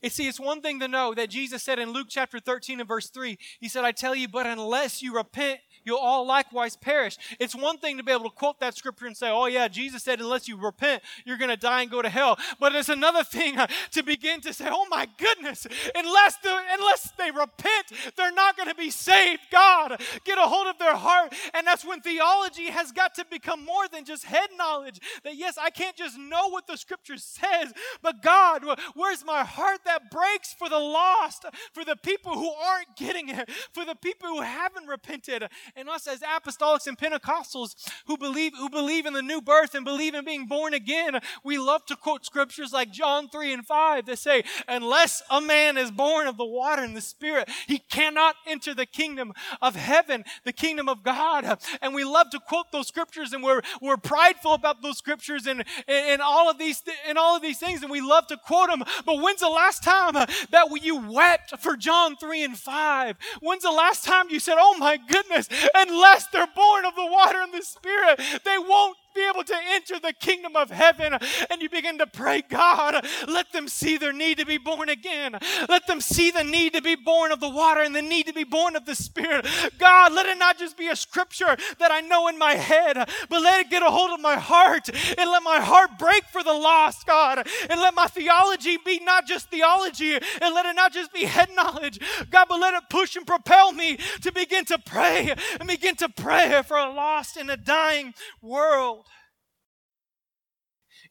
[0.00, 2.88] You see, it's one thing to know that Jesus said in Luke chapter 13 and
[2.88, 7.18] verse 3, He said, I tell you, but unless you repent, you'll all likewise perish.
[7.38, 10.02] It's one thing to be able to quote that scripture and say, oh, yeah, Jesus
[10.02, 12.38] said, unless you repent, you're going to die and go to hell.
[12.60, 17.12] But it's another thing uh, to begin to say, oh, my goodness, unless, the, unless
[17.18, 19.42] they repent, they're not going to be saved.
[19.50, 21.34] God, get a hold of their heart.
[21.54, 25.00] And that's when theology has got to become more than just head knowledge.
[25.24, 28.64] That, yes, I can't just know what the scripture says, but God,
[28.94, 33.50] where's my heart that breaks for the lost, for the people who aren't getting it,
[33.72, 35.48] for the people who haven't repented?
[35.74, 37.74] And us as apostolics and Pentecostals
[38.06, 41.56] who believe, who believe in the new birth and believe in being born again, we
[41.56, 45.90] love to quote scriptures like John 3 and 5 that say, unless a man is
[45.90, 49.32] born of the water and the spirit, he cannot enter the kingdom
[49.62, 51.58] of heaven, the kingdom of God.
[51.80, 55.64] And we love to quote those scriptures and we're, we're prideful about those scriptures and,
[55.88, 57.80] and, and all of these, and all of these things.
[57.80, 58.84] And we love to quote them.
[59.06, 63.16] But when's the last time that you wept for John 3 and 5?
[63.40, 67.38] When's the last time you said, Oh my goodness, unless they're born of the water
[67.40, 71.16] and the Spirit, they won't be able to enter the kingdom of heaven.
[71.50, 75.38] And you begin to pray, God, let them see their need to be born again.
[75.68, 78.32] Let them see the need to be born of the water and the need to
[78.32, 79.46] be born of the Spirit.
[79.78, 82.96] God, let it not just be a scripture that I know in my head,
[83.28, 86.42] but let it get a hold of my heart and let my heart break for
[86.42, 87.46] the lost, God.
[87.68, 91.48] And let my theology be not just theology and let it not just be head
[91.54, 91.98] knowledge,
[92.30, 96.08] God, but let it push and propel me to begin to pray and begin to
[96.08, 99.01] pray for a lost and a dying world.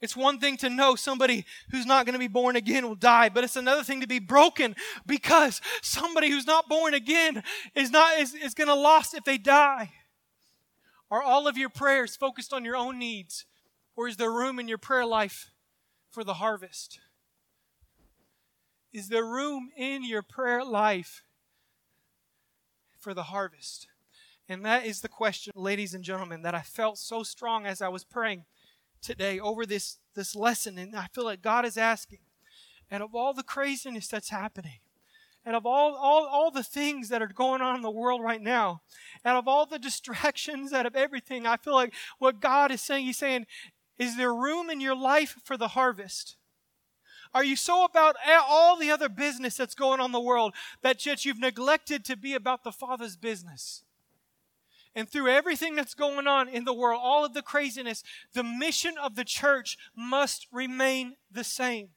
[0.02, 3.28] It's one thing to know somebody who's not going to be born again will die,
[3.28, 4.74] but it's another thing to be broken
[5.06, 7.44] because somebody who's not born again
[7.76, 9.92] is not is, is going to lost if they die.
[11.08, 13.46] Are all of your prayers focused on your own needs,
[13.94, 15.52] or is there room in your prayer life
[16.10, 16.98] for the harvest?
[18.92, 21.22] Is there room in your prayer life
[22.98, 23.86] for the harvest?
[24.48, 27.88] And that is the question, ladies and gentlemen, that I felt so strong as I
[27.88, 28.46] was praying
[29.02, 30.78] today over this, this lesson.
[30.78, 32.20] And I feel like God is asking,
[32.90, 34.80] and of all the craziness that's happening,
[35.44, 38.40] and of all, all, all the things that are going on in the world right
[38.40, 38.82] now,
[39.24, 43.06] and of all the distractions, out of everything, I feel like what God is saying,
[43.06, 43.46] He's saying,
[43.98, 46.36] is there room in your life for the harvest?
[47.34, 51.06] Are you so about all the other business that's going on in the world that
[51.06, 53.84] yet you've neglected to be about the Father's business?
[54.94, 58.02] And through everything that's going on in the world, all of the craziness,
[58.34, 61.90] the mission of the church must remain the same.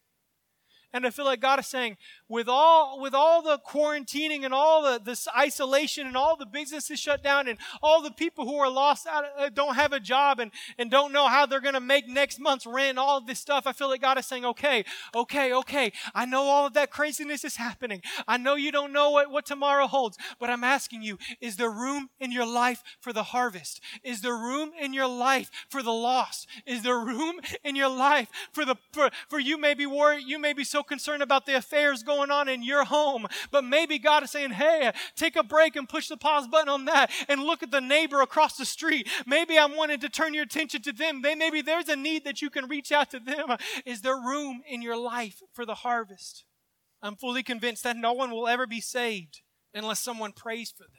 [0.95, 1.97] And I feel like God is saying,
[2.29, 6.99] with all with all the quarantining and all the this isolation and all the businesses
[6.99, 10.39] shut down and all the people who are lost out uh, don't have a job
[10.39, 13.39] and, and don't know how they're going to make next month's rent all of this
[13.39, 16.89] stuff i feel like god is saying okay okay okay i know all of that
[16.89, 18.01] craziness is happening.
[18.27, 21.69] I know you don't know what, what tomorrow holds but i'm asking you is there
[21.69, 23.81] room in your life for the harvest?
[24.03, 26.47] Is there room in your life for the lost?
[26.65, 30.39] Is there room in your life for the for, for you may be worried you
[30.39, 33.27] may be so concerned about the affairs going on in your home.
[33.51, 36.85] But maybe God is saying, hey, take a break and push the pause button on
[36.85, 39.09] that and look at the neighbor across the street.
[39.25, 41.21] Maybe I'm wanting to turn your attention to them.
[41.21, 43.57] Maybe there's a need that you can reach out to them.
[43.85, 46.45] Is there room in your life for the harvest?
[47.01, 49.41] I'm fully convinced that no one will ever be saved
[49.73, 50.91] unless someone prays for them.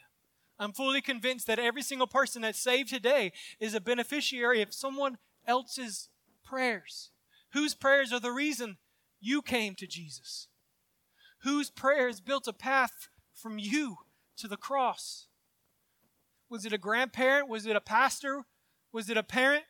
[0.58, 5.18] I'm fully convinced that every single person that's saved today is a beneficiary of someone
[5.46, 6.08] else's
[6.44, 7.10] prayers.
[7.52, 8.76] Whose prayers are the reason
[9.20, 10.48] you came to Jesus?
[11.46, 13.98] whose prayers built a path from you
[14.36, 15.28] to the cross?
[16.50, 17.48] Was it a grandparent?
[17.48, 18.42] Was it a pastor?
[18.92, 19.64] Was it a parent?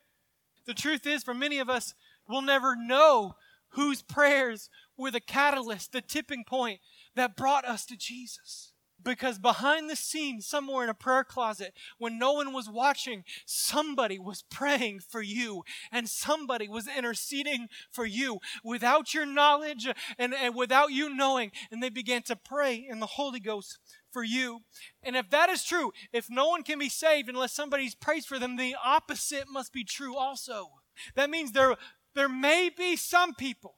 [0.65, 1.93] The truth is, for many of us,
[2.27, 3.35] we'll never know
[3.69, 6.79] whose prayers were the catalyst, the tipping point
[7.15, 8.73] that brought us to Jesus.
[9.07, 14.19] Because behind the scenes, somewhere in a prayer closet, when no one was watching, somebody
[14.19, 19.87] was praying for you and somebody was interceding for you without your knowledge
[20.19, 21.53] and, and without you knowing.
[21.71, 23.77] And they began to pray in the Holy Ghost
[24.11, 24.63] for you.
[25.01, 28.39] And if that is true, if no one can be saved unless somebody prays for
[28.39, 30.71] them, the opposite must be true also.
[31.15, 31.77] That means there,
[32.13, 33.75] there may be some people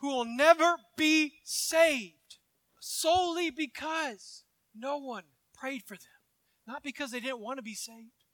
[0.00, 2.16] who will never be saved
[2.82, 4.41] solely because
[4.74, 6.20] no one prayed for them.
[6.66, 8.24] Not because they didn't want to be saved,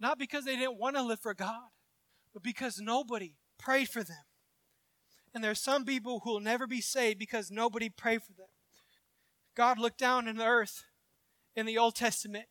[0.00, 1.68] not because they didn't want to live for God,
[2.32, 4.24] but because nobody prayed for them.
[5.34, 8.46] And there are some people who will never be saved because nobody prayed for them.
[9.54, 10.84] God looked down in the earth
[11.54, 12.46] in the Old Testament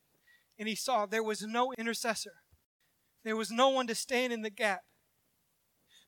[0.60, 2.34] and he saw there was no intercessor.
[3.24, 4.82] There was no one to stand in the gap.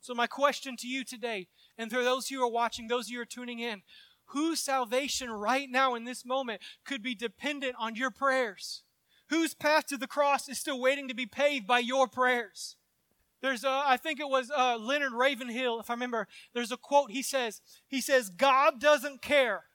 [0.01, 3.25] So, my question to you today, and for those who are watching, those who are
[3.25, 3.81] tuning in,
[4.27, 8.83] whose salvation right now in this moment could be dependent on your prayers?
[9.29, 12.75] Whose path to the cross is still waiting to be paved by your prayers?
[13.41, 16.27] There's a, I think it was uh, Leonard Ravenhill, if I remember.
[16.53, 17.61] There's a quote he says.
[17.87, 19.65] He says, "God doesn't care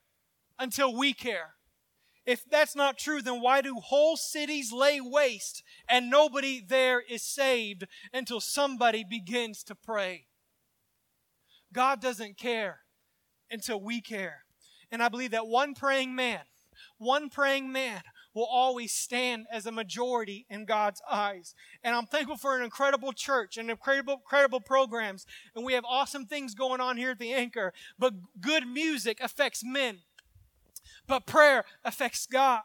[0.59, 1.55] until we care."
[2.27, 7.23] If that's not true, then why do whole cities lay waste and nobody there is
[7.23, 10.27] saved until somebody begins to pray?
[11.73, 12.81] God doesn't care
[13.51, 14.45] until we care.
[14.91, 16.41] And I believe that one praying man,
[16.99, 18.03] one praying man,
[18.35, 21.55] will always stand as a majority in God's eyes.
[21.83, 25.27] And I'm thankful for an incredible church and incredible, incredible programs.
[25.55, 27.73] And we have awesome things going on here at the Anchor.
[27.99, 29.99] But good music affects men,
[31.07, 32.63] but prayer affects God.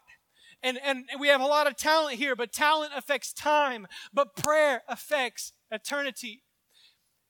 [0.62, 4.82] And, and we have a lot of talent here, but talent affects time, but prayer
[4.88, 6.42] affects eternity.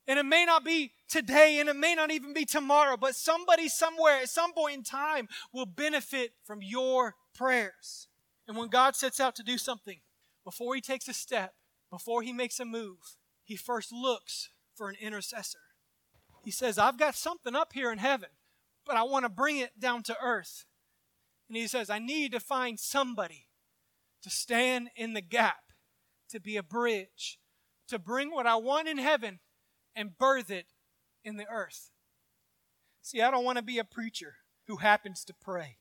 [0.08, 3.68] And it may not be today and it may not even be tomorrow, but somebody
[3.68, 8.08] somewhere at some point in time will benefit from your prayers.
[8.48, 10.00] And when God sets out to do something,
[10.44, 11.54] before he takes a step,
[11.90, 15.60] before he makes a move, he first looks for an intercessor.
[16.44, 18.30] He says, I've got something up here in heaven,
[18.86, 20.66] but I want to bring it down to earth.
[21.48, 23.48] And he says, I need to find somebody
[24.22, 25.72] to stand in the gap,
[26.30, 27.40] to be a bridge,
[27.88, 29.40] to bring what I want in heaven
[29.96, 30.68] and birth it
[31.24, 31.90] in the earth.
[33.02, 34.36] See, I don't want to be a preacher
[34.68, 35.78] who happens to pray.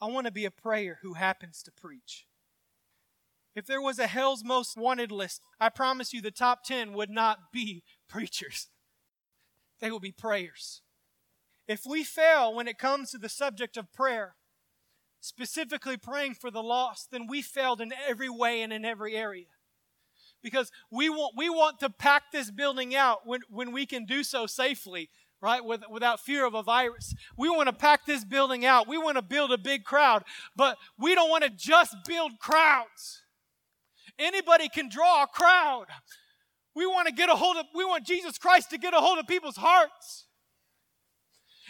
[0.00, 2.26] I want to be a prayer who happens to preach.
[3.54, 7.10] If there was a hell's most wanted list, I promise you the top 10 would
[7.10, 8.68] not be preachers.
[9.80, 10.82] They will be prayers.
[11.66, 14.36] If we fail when it comes to the subject of prayer,
[15.20, 19.46] specifically praying for the lost, then we failed in every way and in every area
[20.42, 24.22] because we want, we want to pack this building out when, when we can do
[24.22, 25.10] so safely,
[25.40, 25.64] right?
[25.64, 27.14] With, without fear of a virus.
[27.36, 28.88] We want to pack this building out.
[28.88, 30.24] We want to build a big crowd,
[30.56, 33.22] but we don't want to just build crowds.
[34.18, 35.86] Anybody can draw a crowd.
[36.74, 39.18] We want to get a hold of, we want Jesus Christ to get a hold
[39.18, 40.26] of people's hearts.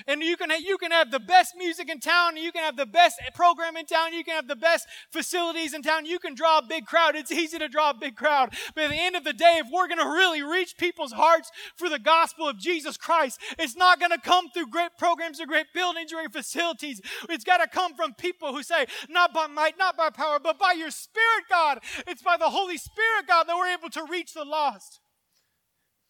[0.06, 2.86] And you can, you can have the best music in town, you can have the
[2.86, 6.58] best program in town, you can have the best facilities in town, you can draw
[6.58, 7.16] a big crowd.
[7.16, 8.54] It's easy to draw a big crowd.
[8.74, 11.50] But at the end of the day, if we're going to really reach people's hearts
[11.76, 15.46] for the gospel of Jesus Christ, it's not going to come through great programs or
[15.46, 17.00] great buildings or great facilities.
[17.28, 20.58] It's got to come from people who say, not by might, not by power, but
[20.58, 21.78] by your Spirit, God.
[22.06, 25.00] It's by the Holy Spirit, God, that we're able to reach the lost.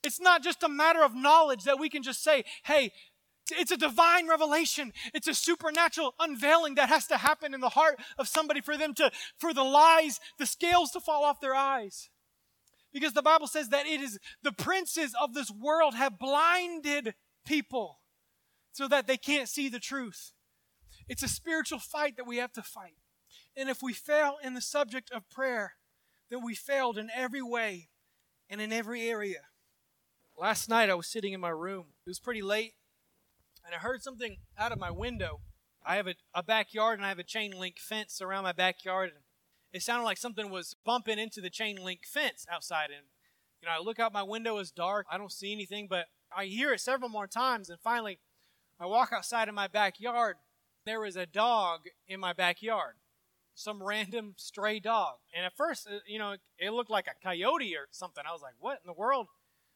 [0.03, 2.91] It's not just a matter of knowledge that we can just say, hey,
[3.53, 4.93] it's a divine revelation.
[5.15, 8.95] It's a supernatural unveiling that has to happen in the heart of somebody for them
[8.95, 12.11] to, for the lies, the scales to fall off their eyes.
[12.93, 17.15] Because the Bible says that it is the princes of this world have blinded
[17.47, 18.01] people
[18.73, 20.33] so that they can't see the truth.
[21.09, 22.97] It's a spiritual fight that we have to fight.
[23.57, 25.75] And if we fail in the subject of prayer,
[26.31, 27.89] then we failed in every way
[28.49, 29.43] and in every area.
[30.39, 31.87] Last night I was sitting in my room.
[32.07, 32.75] It was pretty late
[33.71, 35.41] and I heard something out of my window.
[35.87, 39.11] I have a, a backyard and I have a chain link fence around my backyard.
[39.11, 39.19] And
[39.73, 42.91] it sounded like something was bumping into the chain link fence outside.
[42.91, 43.07] And,
[43.63, 45.07] you know, I look out my window, it's dark.
[45.11, 46.07] I don't see anything, but
[46.37, 47.71] I hear it several more times.
[47.71, 48.19] And finally,
[48.81, 50.37] I walk outside of my backyard.
[50.85, 52.95] There is a dog in my backyard,
[53.55, 55.19] some random stray dog.
[55.37, 58.25] And at first, uh, you know, it looked like a coyote or something.
[58.29, 59.29] I was like, what in the world?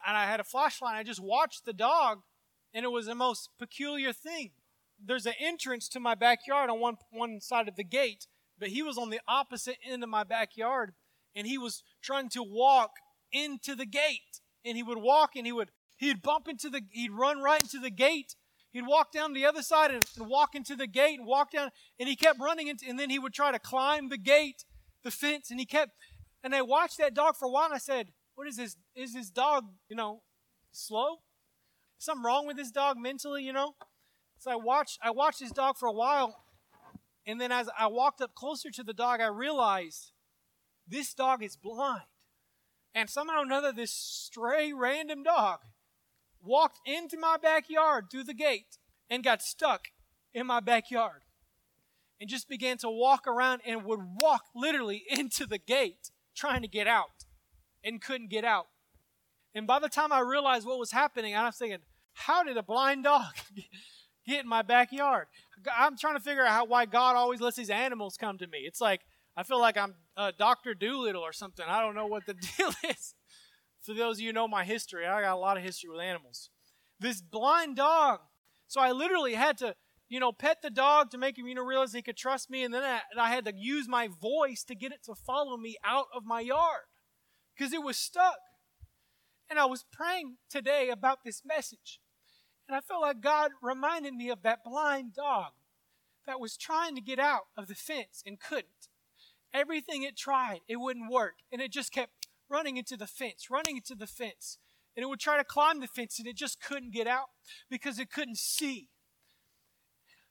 [0.05, 0.95] And I had a flashlight.
[0.95, 2.23] I just watched the dog
[2.75, 4.51] and it was the most peculiar thing.
[5.03, 8.27] There's an entrance to my backyard on one, one side of the gate,
[8.59, 10.93] but he was on the opposite end of my backyard,
[11.35, 12.91] and he was trying to walk
[13.31, 14.41] into the gate.
[14.63, 17.79] And he would walk and he would he'd bump into the he'd run right into
[17.79, 18.35] the gate.
[18.71, 21.69] He'd walk down the other side and, and walk into the gate and walk down,
[21.99, 24.65] and he kept running into, and then he would try to climb the gate,
[25.03, 25.91] the fence, and he kept
[26.45, 28.77] and I watched that dog for a while and I said, What is this?
[28.95, 30.21] Is this dog, you know,
[30.71, 31.17] slow?
[31.97, 33.75] Something wrong with this dog mentally, you know?
[34.37, 36.43] So I watched I watched this dog for a while,
[37.25, 40.11] and then as I walked up closer to the dog, I realized
[40.87, 42.03] this dog is blind.
[42.93, 45.59] And somehow or another, this stray random dog
[46.41, 48.77] walked into my backyard through the gate
[49.09, 49.89] and got stuck
[50.33, 51.23] in my backyard
[52.19, 56.67] and just began to walk around and would walk literally into the gate trying to
[56.67, 57.25] get out
[57.83, 58.67] and couldn't get out.
[59.55, 61.79] And by the time I realized what was happening, I was thinking,
[62.13, 63.33] how did a blind dog
[64.27, 65.27] get in my backyard?
[65.75, 68.59] I'm trying to figure out how, why God always lets these animals come to me.
[68.59, 69.01] It's like,
[69.37, 70.73] I feel like I'm uh, Dr.
[70.73, 71.65] Dolittle or something.
[71.67, 73.15] I don't know what the deal is.
[73.81, 76.49] For those of you know my history, I got a lot of history with animals.
[76.99, 78.19] This blind dog.
[78.67, 79.75] So I literally had to,
[80.09, 82.63] you know, pet the dog to make him, you know, realize he could trust me.
[82.63, 85.55] And then I, and I had to use my voice to get it to follow
[85.55, 86.83] me out of my yard
[87.55, 88.37] because it was stuck.
[89.49, 91.99] And I was praying today about this message.
[92.67, 95.51] And I felt like God reminded me of that blind dog
[96.25, 98.89] that was trying to get out of the fence and couldn't.
[99.53, 101.35] Everything it tried, it wouldn't work.
[101.51, 104.57] And it just kept running into the fence, running into the fence.
[104.95, 107.27] And it would try to climb the fence and it just couldn't get out
[107.69, 108.89] because it couldn't see.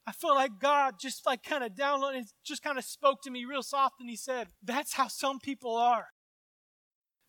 [0.07, 3.45] I feel like God just like kind of downloaded, just kind of spoke to me
[3.45, 6.09] real soft, and He said, That's how some people are.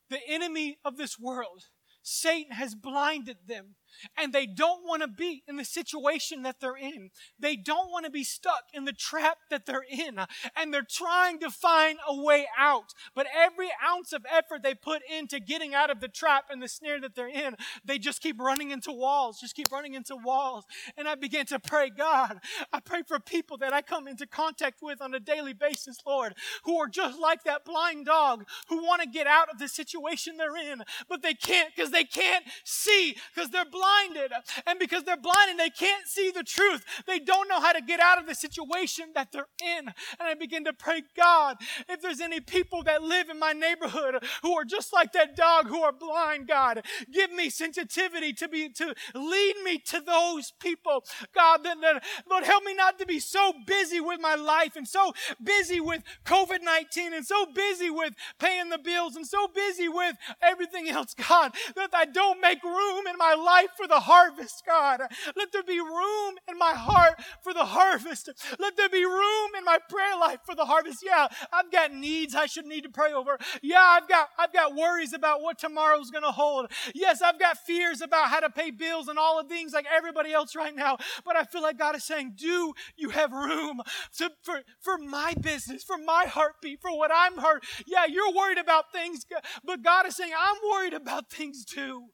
[0.10, 1.66] The enemy of this world,
[2.08, 3.74] Satan, has blinded them
[4.18, 7.10] and they don't want to be in the situation that they're in.
[7.40, 10.20] They don't want to be stuck in the trap that they're in.
[10.56, 12.94] And they're trying to find a way out.
[13.14, 16.68] But every ounce of effort they put into getting out of the trap and the
[16.68, 20.66] snare that they're in, they just keep running into walls, just keep running into walls.
[20.98, 22.40] And I began to pray, God,
[22.72, 26.36] I pray for people that I come into contact with on a daily basis, Lord,
[26.64, 30.38] who are just like that blind dog who want to get out of the situation
[30.38, 34.32] they're in, but they can't because they can't see because they're blind blinded.
[34.66, 36.84] And because they're blinded, they can't see the truth.
[37.08, 39.88] They don't know how to get out of the situation that they're in.
[39.88, 41.58] And I begin to pray, God,
[41.90, 45.68] if there's any people that live in my neighborhood who are just like that dog
[45.68, 51.04] who are blind, God, give me sensitivity to be to lead me to those people.
[51.34, 54.88] God, then, then Lord, help me not to be so busy with my life and
[54.88, 60.16] so busy with COVID-19 and so busy with paying the bills and so busy with
[60.42, 65.02] everything else, God, that I don't make room in my life for the harvest, God.
[65.36, 68.30] Let there be room in my heart for the harvest.
[68.60, 71.04] Let there be room in my prayer life for the harvest.
[71.06, 73.38] Yeah, I've got needs I should need to pray over.
[73.62, 76.72] Yeah, I've got I've got worries about what tomorrow's going to hold.
[76.94, 80.34] Yes, I've got fears about how to pay bills and all of things like everybody
[80.34, 80.98] else right now.
[81.26, 83.82] But I feel like God is saying, "Do you have room
[84.18, 88.58] to, for for my business, for my heartbeat, for what I'm hurt?" Yeah, you're worried
[88.58, 89.26] about things,
[89.64, 92.10] but God is saying, "I'm worried about things too."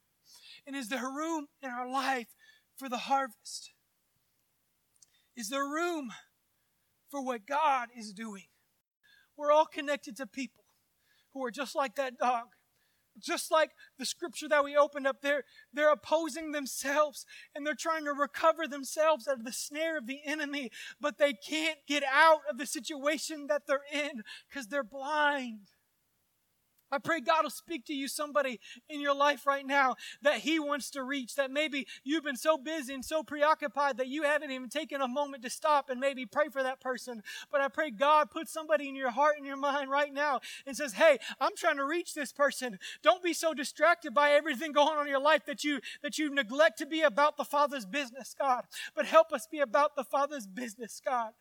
[0.65, 2.35] And is there room in our life
[2.77, 3.73] for the harvest?
[5.35, 6.11] Is there room
[7.09, 8.45] for what God is doing?
[9.37, 10.65] We're all connected to people
[11.33, 12.45] who are just like that dog.
[13.19, 15.43] Just like the scripture that we opened up there,
[15.73, 20.19] they're opposing themselves and they're trying to recover themselves out of the snare of the
[20.25, 25.70] enemy, but they can't get out of the situation that they're in because they're blind.
[26.91, 30.59] I pray God will speak to you, somebody in your life right now that He
[30.59, 31.35] wants to reach.
[31.35, 35.07] That maybe you've been so busy and so preoccupied that you haven't even taken a
[35.07, 37.23] moment to stop and maybe pray for that person.
[37.51, 40.75] But I pray God put somebody in your heart and your mind right now and
[40.75, 42.79] says, Hey, I'm trying to reach this person.
[43.03, 46.33] Don't be so distracted by everything going on in your life that you that you
[46.33, 48.65] neglect to be about the Father's business, God.
[48.95, 51.31] But help us be about the Father's business, God.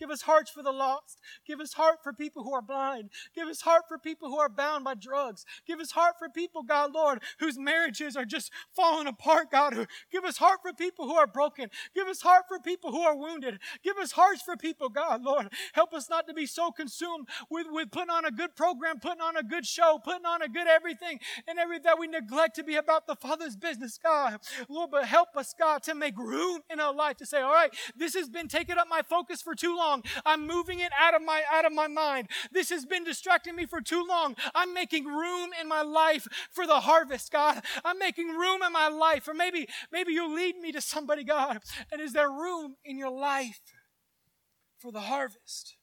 [0.00, 1.20] Give us hearts for the lost.
[1.46, 3.10] Give us heart for people who are blind.
[3.34, 5.44] Give us heart for people who are bound by drugs.
[5.66, 9.86] Give us heart for people, God, Lord, whose marriages are just falling apart, God.
[10.10, 11.68] Give us heart for people who are broken.
[11.94, 13.58] Give us heart for people who are wounded.
[13.84, 15.52] Give us hearts for people, God, Lord.
[15.74, 19.20] Help us not to be so consumed with, with putting on a good program, putting
[19.20, 22.64] on a good show, putting on a good everything, and every that we neglect to
[22.64, 24.38] be about the Father's business, God.
[24.68, 27.74] Lord, but help us, God, to make room in our life to say, all right,
[27.96, 29.89] this has been taking up my focus for too long.
[30.24, 32.28] I'm moving it out of my out of my mind.
[32.52, 34.36] This has been distracting me for too long.
[34.54, 37.62] I'm making room in my life for the harvest, God.
[37.84, 39.28] I'm making room in my life.
[39.28, 41.58] Or maybe maybe you'll lead me to somebody, God.
[41.92, 43.60] And is there room in your life
[44.78, 45.76] for the harvest?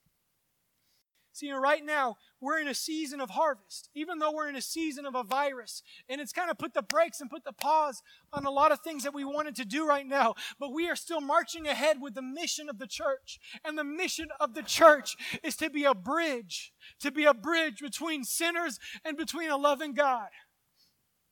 [1.33, 4.61] See, you right now, we're in a season of harvest, even though we're in a
[4.61, 5.81] season of a virus.
[6.09, 8.79] And it's kind of put the brakes and put the pause on a lot of
[8.79, 10.35] things that we wanted to do right now.
[10.59, 13.39] But we are still marching ahead with the mission of the church.
[13.65, 17.79] And the mission of the church is to be a bridge, to be a bridge
[17.79, 20.27] between sinners and between a loving God.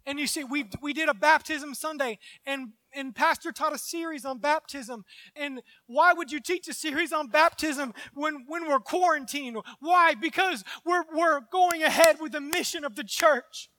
[0.05, 4.25] And you see, we, we did a baptism Sunday, and and Pastor taught a series
[4.25, 5.03] on baptism.
[5.35, 9.57] And why would you teach a series on baptism when, when we're quarantined?
[9.79, 10.15] Why?
[10.15, 13.69] Because we're, we're going ahead with the mission of the church.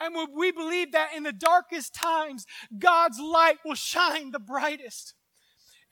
[0.00, 2.46] And we believe that in the darkest times,
[2.78, 5.14] God's light will shine the brightest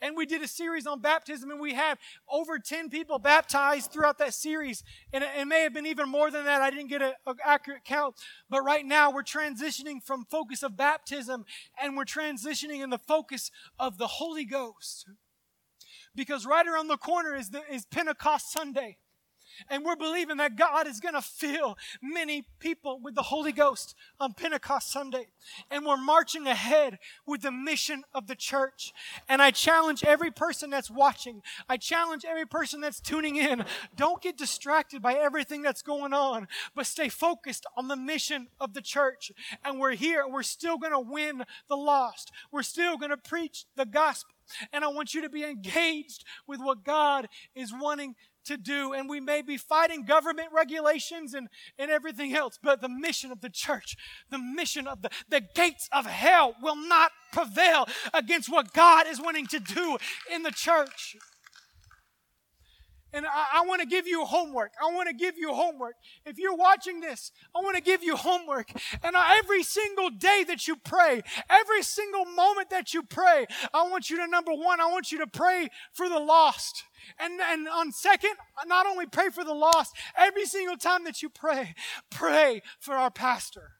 [0.03, 1.97] and we did a series on baptism and we had
[2.29, 4.83] over 10 people baptized throughout that series.
[5.13, 6.61] And it, may have been even more than that.
[6.61, 8.15] I didn't get an accurate count.
[8.49, 11.45] But right now we're transitioning from focus of baptism
[11.81, 13.49] and we're transitioning in the focus
[13.79, 15.07] of the holy ghost.
[16.13, 18.97] Because right around the corner is, the, is pentecost sunday
[19.69, 23.95] and we're believing that God is going to fill many people with the Holy Ghost
[24.19, 25.27] on Pentecost Sunday.
[25.69, 28.93] And we're marching ahead with the mission of the church.
[29.27, 33.65] And I challenge every person that's watching, I challenge every person that's tuning in.
[33.95, 38.73] Don't get distracted by everything that's going on, but stay focused on the mission of
[38.73, 39.31] the church.
[39.63, 42.31] And we're here, we're still going to win the lost.
[42.51, 44.33] We're still going to preach the gospel.
[44.71, 48.15] And I want you to be engaged with what God is wanting
[48.45, 52.89] to do, and we may be fighting government regulations and, and everything else, but the
[52.89, 53.95] mission of the church,
[54.29, 59.21] the mission of the, the gates of hell will not prevail against what God is
[59.21, 59.97] wanting to do
[60.33, 61.17] in the church.
[63.13, 64.71] And I, I want to give you homework.
[64.81, 65.93] I want to give you homework.
[66.25, 68.71] If you're watching this, I want to give you homework.
[69.03, 74.09] And every single day that you pray, every single moment that you pray, I want
[74.09, 76.83] you to, number one, I want you to pray for the lost.
[77.19, 78.31] And, and on second,
[78.65, 81.75] not only pray for the lost, every single time that you pray,
[82.09, 83.73] pray for our pastor.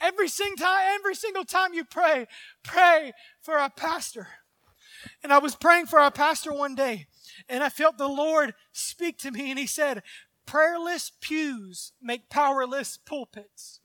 [0.00, 2.26] Every single time, every single time you pray,
[2.62, 4.28] pray for our pastor.
[5.22, 7.06] And I was praying for our pastor one day,
[7.48, 10.02] and I felt the Lord speak to me, and He said,
[10.46, 13.80] Prayerless pews make powerless pulpits.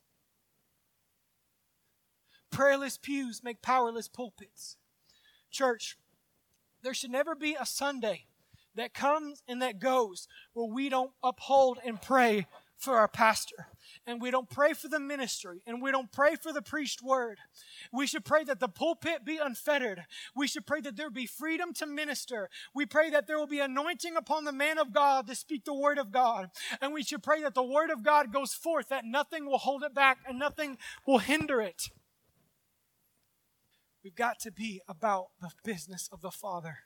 [2.51, 4.75] Prayerless pews make powerless pulpits.
[5.51, 5.97] Church,
[6.81, 8.25] there should never be a Sunday
[8.75, 12.47] that comes and that goes where we don't uphold and pray
[12.77, 13.67] for our pastor
[14.05, 17.37] and we don't pray for the ministry and we don't pray for the preached word.
[17.91, 20.05] We should pray that the pulpit be unfettered.
[20.35, 22.49] We should pray that there be freedom to minister.
[22.73, 25.73] We pray that there will be anointing upon the man of God to speak the
[25.73, 26.49] word of God.
[26.81, 29.83] And we should pray that the word of God goes forth, that nothing will hold
[29.83, 31.89] it back and nothing will hinder it.
[34.03, 36.79] We've got to be about the business of the Father.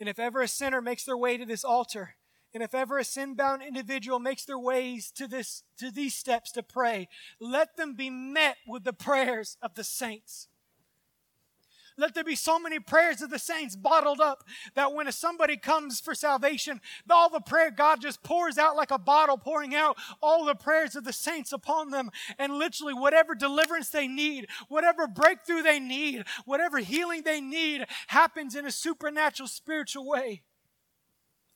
[0.00, 2.16] And if ever a sinner makes their way to this altar,
[2.54, 6.62] and if ever a sin-bound individual makes their ways to this to these steps to
[6.62, 7.08] pray,
[7.40, 10.48] let them be met with the prayers of the saints.
[11.96, 14.42] Let there be so many prayers of the saints bottled up
[14.74, 18.98] that when somebody comes for salvation, all the prayer God just pours out like a
[18.98, 22.10] bottle, pouring out all the prayers of the saints upon them.
[22.36, 28.56] And literally, whatever deliverance they need, whatever breakthrough they need, whatever healing they need happens
[28.56, 30.42] in a supernatural, spiritual way.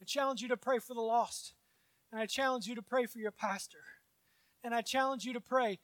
[0.01, 1.55] I challenge you to pray for the lost.
[2.11, 3.79] And I challenge you to pray for your pastor.
[4.65, 5.79] And I challenge you to pray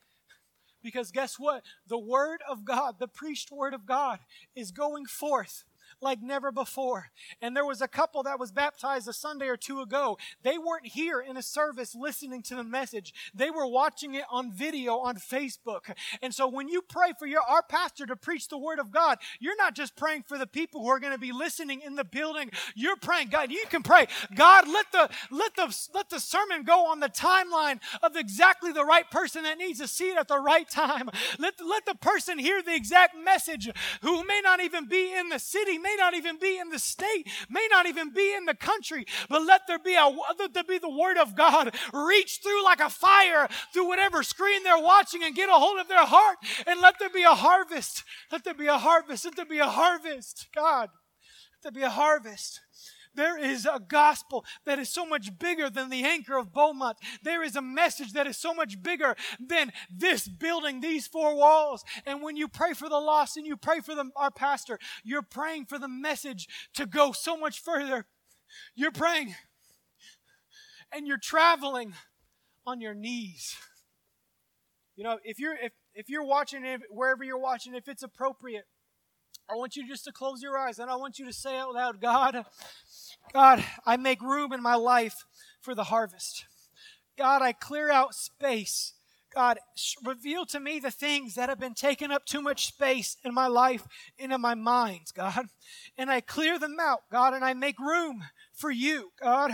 [0.83, 1.63] because guess what?
[1.87, 4.19] The Word of God, the preached Word of God,
[4.55, 5.63] is going forth
[6.05, 7.07] like never before.
[7.41, 10.17] And there was a couple that was baptized a Sunday or two ago.
[10.43, 13.13] They weren't here in a service listening to the message.
[13.33, 15.93] They were watching it on video on Facebook.
[16.21, 19.17] And so when you pray for your our pastor to preach the word of God,
[19.39, 22.05] you're not just praying for the people who are going to be listening in the
[22.05, 22.51] building.
[22.75, 26.85] You're praying, God, you can pray, God, let the let the let the sermon go
[26.85, 30.39] on the timeline of exactly the right person that needs to see it at the
[30.39, 31.09] right time.
[31.39, 33.69] Let, let the person hear the exact message
[34.01, 37.27] who may not even be in the city, may not even be in the state,
[37.49, 40.07] may not even be in the country, but let there be a
[40.39, 44.63] let there be the word of God reach through like a fire through whatever screen
[44.63, 46.37] they're watching and get a hold of their heart
[46.67, 48.03] and let there be a harvest.
[48.31, 49.25] Let there be a harvest.
[49.25, 50.47] Let there be a harvest.
[50.55, 50.89] God,
[51.53, 52.61] let there be a harvest.
[53.15, 56.97] There is a gospel that is so much bigger than the anchor of Beaumont.
[57.23, 61.83] There is a message that is so much bigger than this building, these four walls.
[62.05, 65.21] And when you pray for the lost and you pray for the, our pastor, you're
[65.21, 68.05] praying for the message to go so much further.
[68.75, 69.35] You're praying
[70.91, 71.93] and you're traveling
[72.65, 73.55] on your knees.
[74.95, 78.65] You know, if you're if if you're watching wherever you're watching, if it's appropriate,
[79.49, 81.73] I want you just to close your eyes and I want you to say out
[81.73, 82.45] loud, God,
[83.31, 85.23] God, I make room in my life
[85.61, 86.45] for the harvest.
[87.17, 88.93] God, I clear out space.
[89.33, 89.59] God,
[90.03, 93.47] reveal to me the things that have been taking up too much space in my
[93.47, 93.85] life
[94.17, 95.47] and in my mind, God.
[95.97, 98.23] And I clear them out, God, and I make room
[98.53, 99.51] for you, God.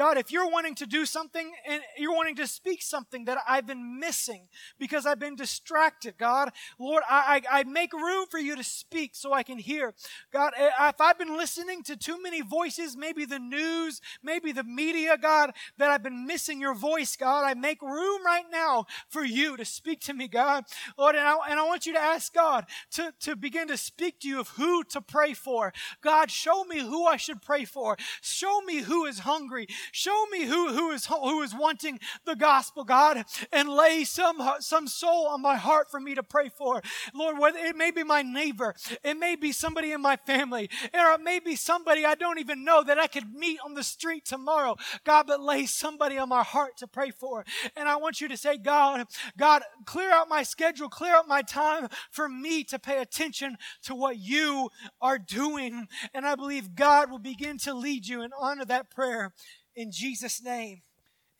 [0.00, 3.66] God, if you're wanting to do something and you're wanting to speak something that I've
[3.66, 4.48] been missing
[4.78, 9.10] because I've been distracted, God, Lord, I, I, I make room for you to speak
[9.12, 9.92] so I can hear.
[10.32, 14.64] God, eh, if I've been listening to too many voices, maybe the news, maybe the
[14.64, 19.22] media, God, that I've been missing your voice, God, I make room right now for
[19.22, 20.64] you to speak to me, God.
[20.96, 24.20] Lord, and I, and I want you to ask God to, to begin to speak
[24.20, 25.74] to you of who to pray for.
[26.00, 27.98] God, show me who I should pray for.
[28.22, 29.66] Show me who is hungry.
[29.92, 34.88] Show me who, who, is, who is wanting the gospel, God, and lay some, some
[34.88, 36.82] soul on my heart for me to pray for.
[37.14, 41.12] Lord, whether it may be my neighbor, it may be somebody in my family, or
[41.12, 44.24] it may be somebody I don't even know that I could meet on the street
[44.24, 44.76] tomorrow.
[45.04, 47.44] God, but lay somebody on my heart to pray for.
[47.76, 49.06] And I want you to say, God,
[49.38, 53.94] God, clear out my schedule, clear out my time for me to pay attention to
[53.94, 54.70] what you
[55.00, 55.88] are doing.
[56.14, 59.32] And I believe God will begin to lead you and honor that prayer
[59.74, 60.82] in Jesus' name.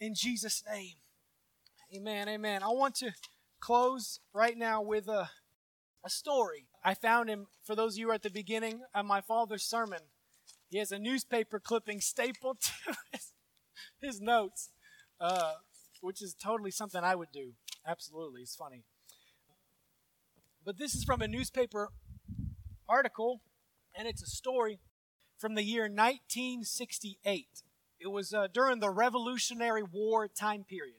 [0.01, 0.95] In Jesus' name.
[1.95, 2.29] Amen.
[2.29, 2.63] Amen.
[2.63, 3.13] I want to
[3.59, 5.29] close right now with a,
[6.05, 6.67] a story.
[6.85, 10.01] I found him, for those of you at the beginning of my father's sermon,
[10.69, 13.33] he has a newspaper clipping stapled to his,
[14.01, 14.71] his notes,
[15.21, 15.55] uh,
[16.01, 17.53] which is totally something I would do.
[17.87, 18.43] Absolutely.
[18.43, 18.85] It's funny.
[20.65, 21.89] But this is from a newspaper
[22.89, 23.43] article,
[23.97, 24.79] and it's a story
[25.39, 27.63] from the year 1968.
[28.01, 30.97] It was uh, during the Revolutionary War time period.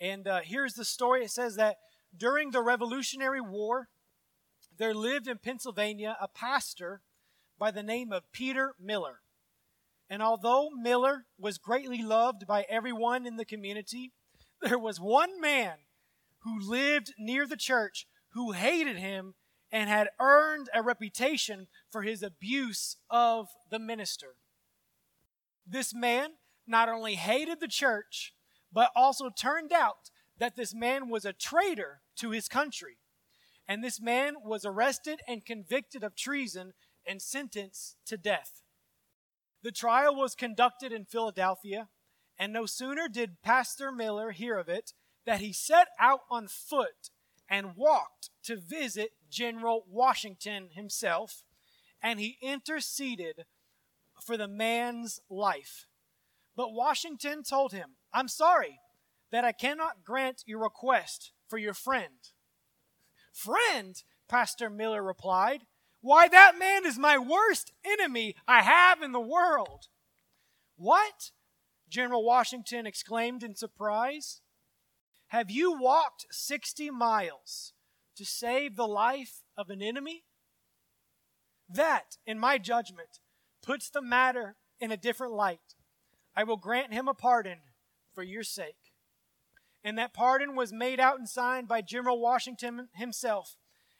[0.00, 1.76] And uh, here's the story it says that
[2.16, 3.88] during the Revolutionary War,
[4.78, 7.02] there lived in Pennsylvania a pastor
[7.58, 9.20] by the name of Peter Miller.
[10.08, 14.12] And although Miller was greatly loved by everyone in the community,
[14.62, 15.74] there was one man
[16.40, 19.34] who lived near the church who hated him
[19.70, 24.36] and had earned a reputation for his abuse of the minister.
[25.66, 26.30] This man
[26.66, 28.34] not only hated the church,
[28.72, 32.98] but also turned out that this man was a traitor to his country.
[33.66, 36.72] And this man was arrested and convicted of treason
[37.06, 38.62] and sentenced to death.
[39.62, 41.88] The trial was conducted in Philadelphia,
[42.38, 44.92] and no sooner did Pastor Miller hear of it
[45.24, 47.10] that he set out on foot
[47.48, 51.44] and walked to visit General Washington himself,
[52.02, 53.44] and he interceded
[54.24, 55.86] for the man's life.
[56.56, 58.80] But Washington told him, I'm sorry
[59.30, 62.30] that I cannot grant your request for your friend.
[63.32, 63.94] Friend,
[64.28, 65.62] Pastor Miller replied,
[66.00, 69.88] why, that man is my worst enemy I have in the world.
[70.76, 71.30] What?
[71.88, 74.42] General Washington exclaimed in surprise.
[75.28, 77.72] Have you walked 60 miles
[78.16, 80.24] to save the life of an enemy?
[81.70, 83.20] That, in my judgment,
[83.64, 85.74] puts the matter in a different light.
[86.36, 87.58] I will grant him a pardon
[88.14, 88.92] for your sake.
[89.82, 93.56] And that pardon was made out and signed by General Washington himself.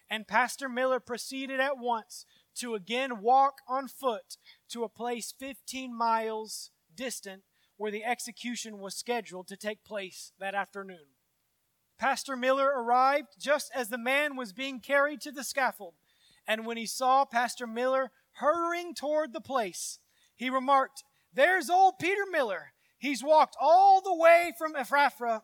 [0.08, 4.36] And Pastor Miller proceeded at once to again walk on foot
[4.70, 7.42] to a place 15 miles distant
[7.76, 11.06] where the execution was scheduled to take place that afternoon.
[11.98, 15.94] Pastor Miller arrived just as the man was being carried to the scaffold,
[16.46, 19.98] and when he saw Pastor Miller hurrying toward the place,
[20.34, 22.72] he remarked, There's old Peter Miller.
[22.98, 25.42] He's walked all the way from Ephrata,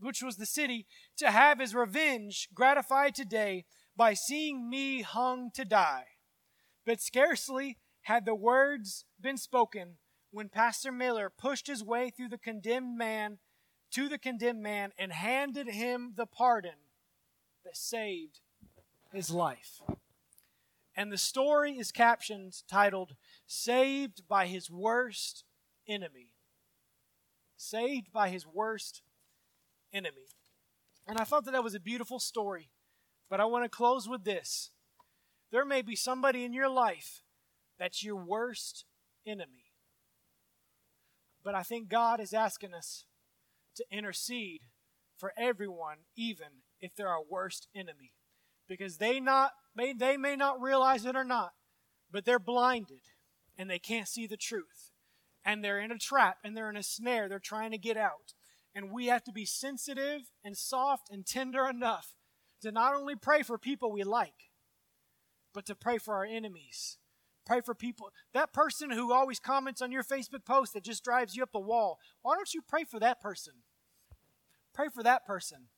[0.00, 3.64] which was the city, to have his revenge gratified today
[3.96, 6.04] by seeing me hung to die.
[6.84, 9.98] But scarcely had the words been spoken
[10.30, 13.38] when Pastor Miller pushed his way through the condemned man
[13.90, 16.78] to the condemned man and handed him the pardon
[17.64, 18.40] that saved
[19.12, 19.80] his life.
[20.98, 23.14] And the story is captioned, titled,
[23.46, 25.44] Saved by His Worst
[25.88, 26.32] Enemy.
[27.56, 29.02] Saved by His Worst
[29.92, 30.26] Enemy.
[31.06, 32.70] And I thought that that was a beautiful story.
[33.30, 34.72] But I want to close with this.
[35.52, 37.22] There may be somebody in your life
[37.78, 38.84] that's your worst
[39.24, 39.70] enemy.
[41.44, 43.04] But I think God is asking us
[43.76, 44.62] to intercede
[45.16, 48.14] for everyone, even if they're our worst enemy.
[48.66, 51.52] Because they not may they may not realize it or not,
[52.10, 53.02] but they're blinded
[53.56, 54.90] and they can't see the truth.
[55.44, 57.28] And they're in a trap and they're in a snare.
[57.28, 58.34] They're trying to get out.
[58.74, 62.14] And we have to be sensitive and soft and tender enough
[62.60, 64.50] to not only pray for people we like,
[65.54, 66.98] but to pray for our enemies.
[67.46, 68.10] Pray for people.
[68.34, 71.60] That person who always comments on your Facebook post that just drives you up the
[71.60, 73.54] wall, why don't you pray for that person?
[74.74, 75.68] Pray for that person.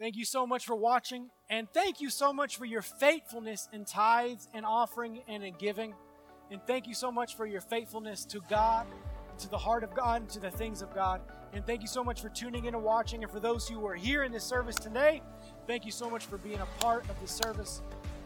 [0.00, 3.84] Thank you so much for watching, and thank you so much for your faithfulness in
[3.84, 5.92] tithes and offering and in giving.
[6.50, 8.86] And thank you so much for your faithfulness to God,
[9.40, 11.20] to the heart of God, and to the things of God.
[11.52, 13.22] And thank you so much for tuning in and watching.
[13.22, 15.20] And for those who are here in this service today,
[15.66, 17.82] thank you so much for being a part of the service.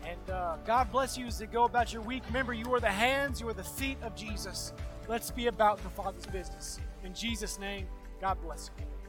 [0.06, 2.22] And uh, God bless you as you go about your week.
[2.28, 4.72] Remember, you are the hands, you are the feet of Jesus.
[5.08, 6.78] Let's be about the Father's business.
[7.02, 7.88] In Jesus' name,
[8.20, 9.03] God bless you.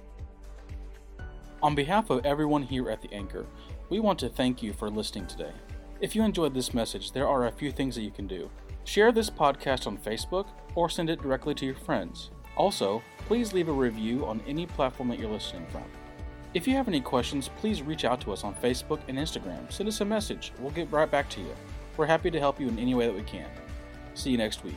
[1.64, 3.45] On behalf of everyone here at The Anchor,
[3.89, 5.53] we want to thank you for listening today.
[6.01, 8.49] If you enjoyed this message, there are a few things that you can do.
[8.84, 12.30] Share this podcast on Facebook or send it directly to your friends.
[12.58, 15.86] Also, please leave a review on any platform that you're listening from.
[16.53, 19.72] If you have any questions, please reach out to us on Facebook and Instagram.
[19.72, 20.53] Send us a message.
[20.60, 21.56] We'll get right back to you.
[21.97, 23.49] We're happy to help you in any way that we can.
[24.14, 24.76] See you next week.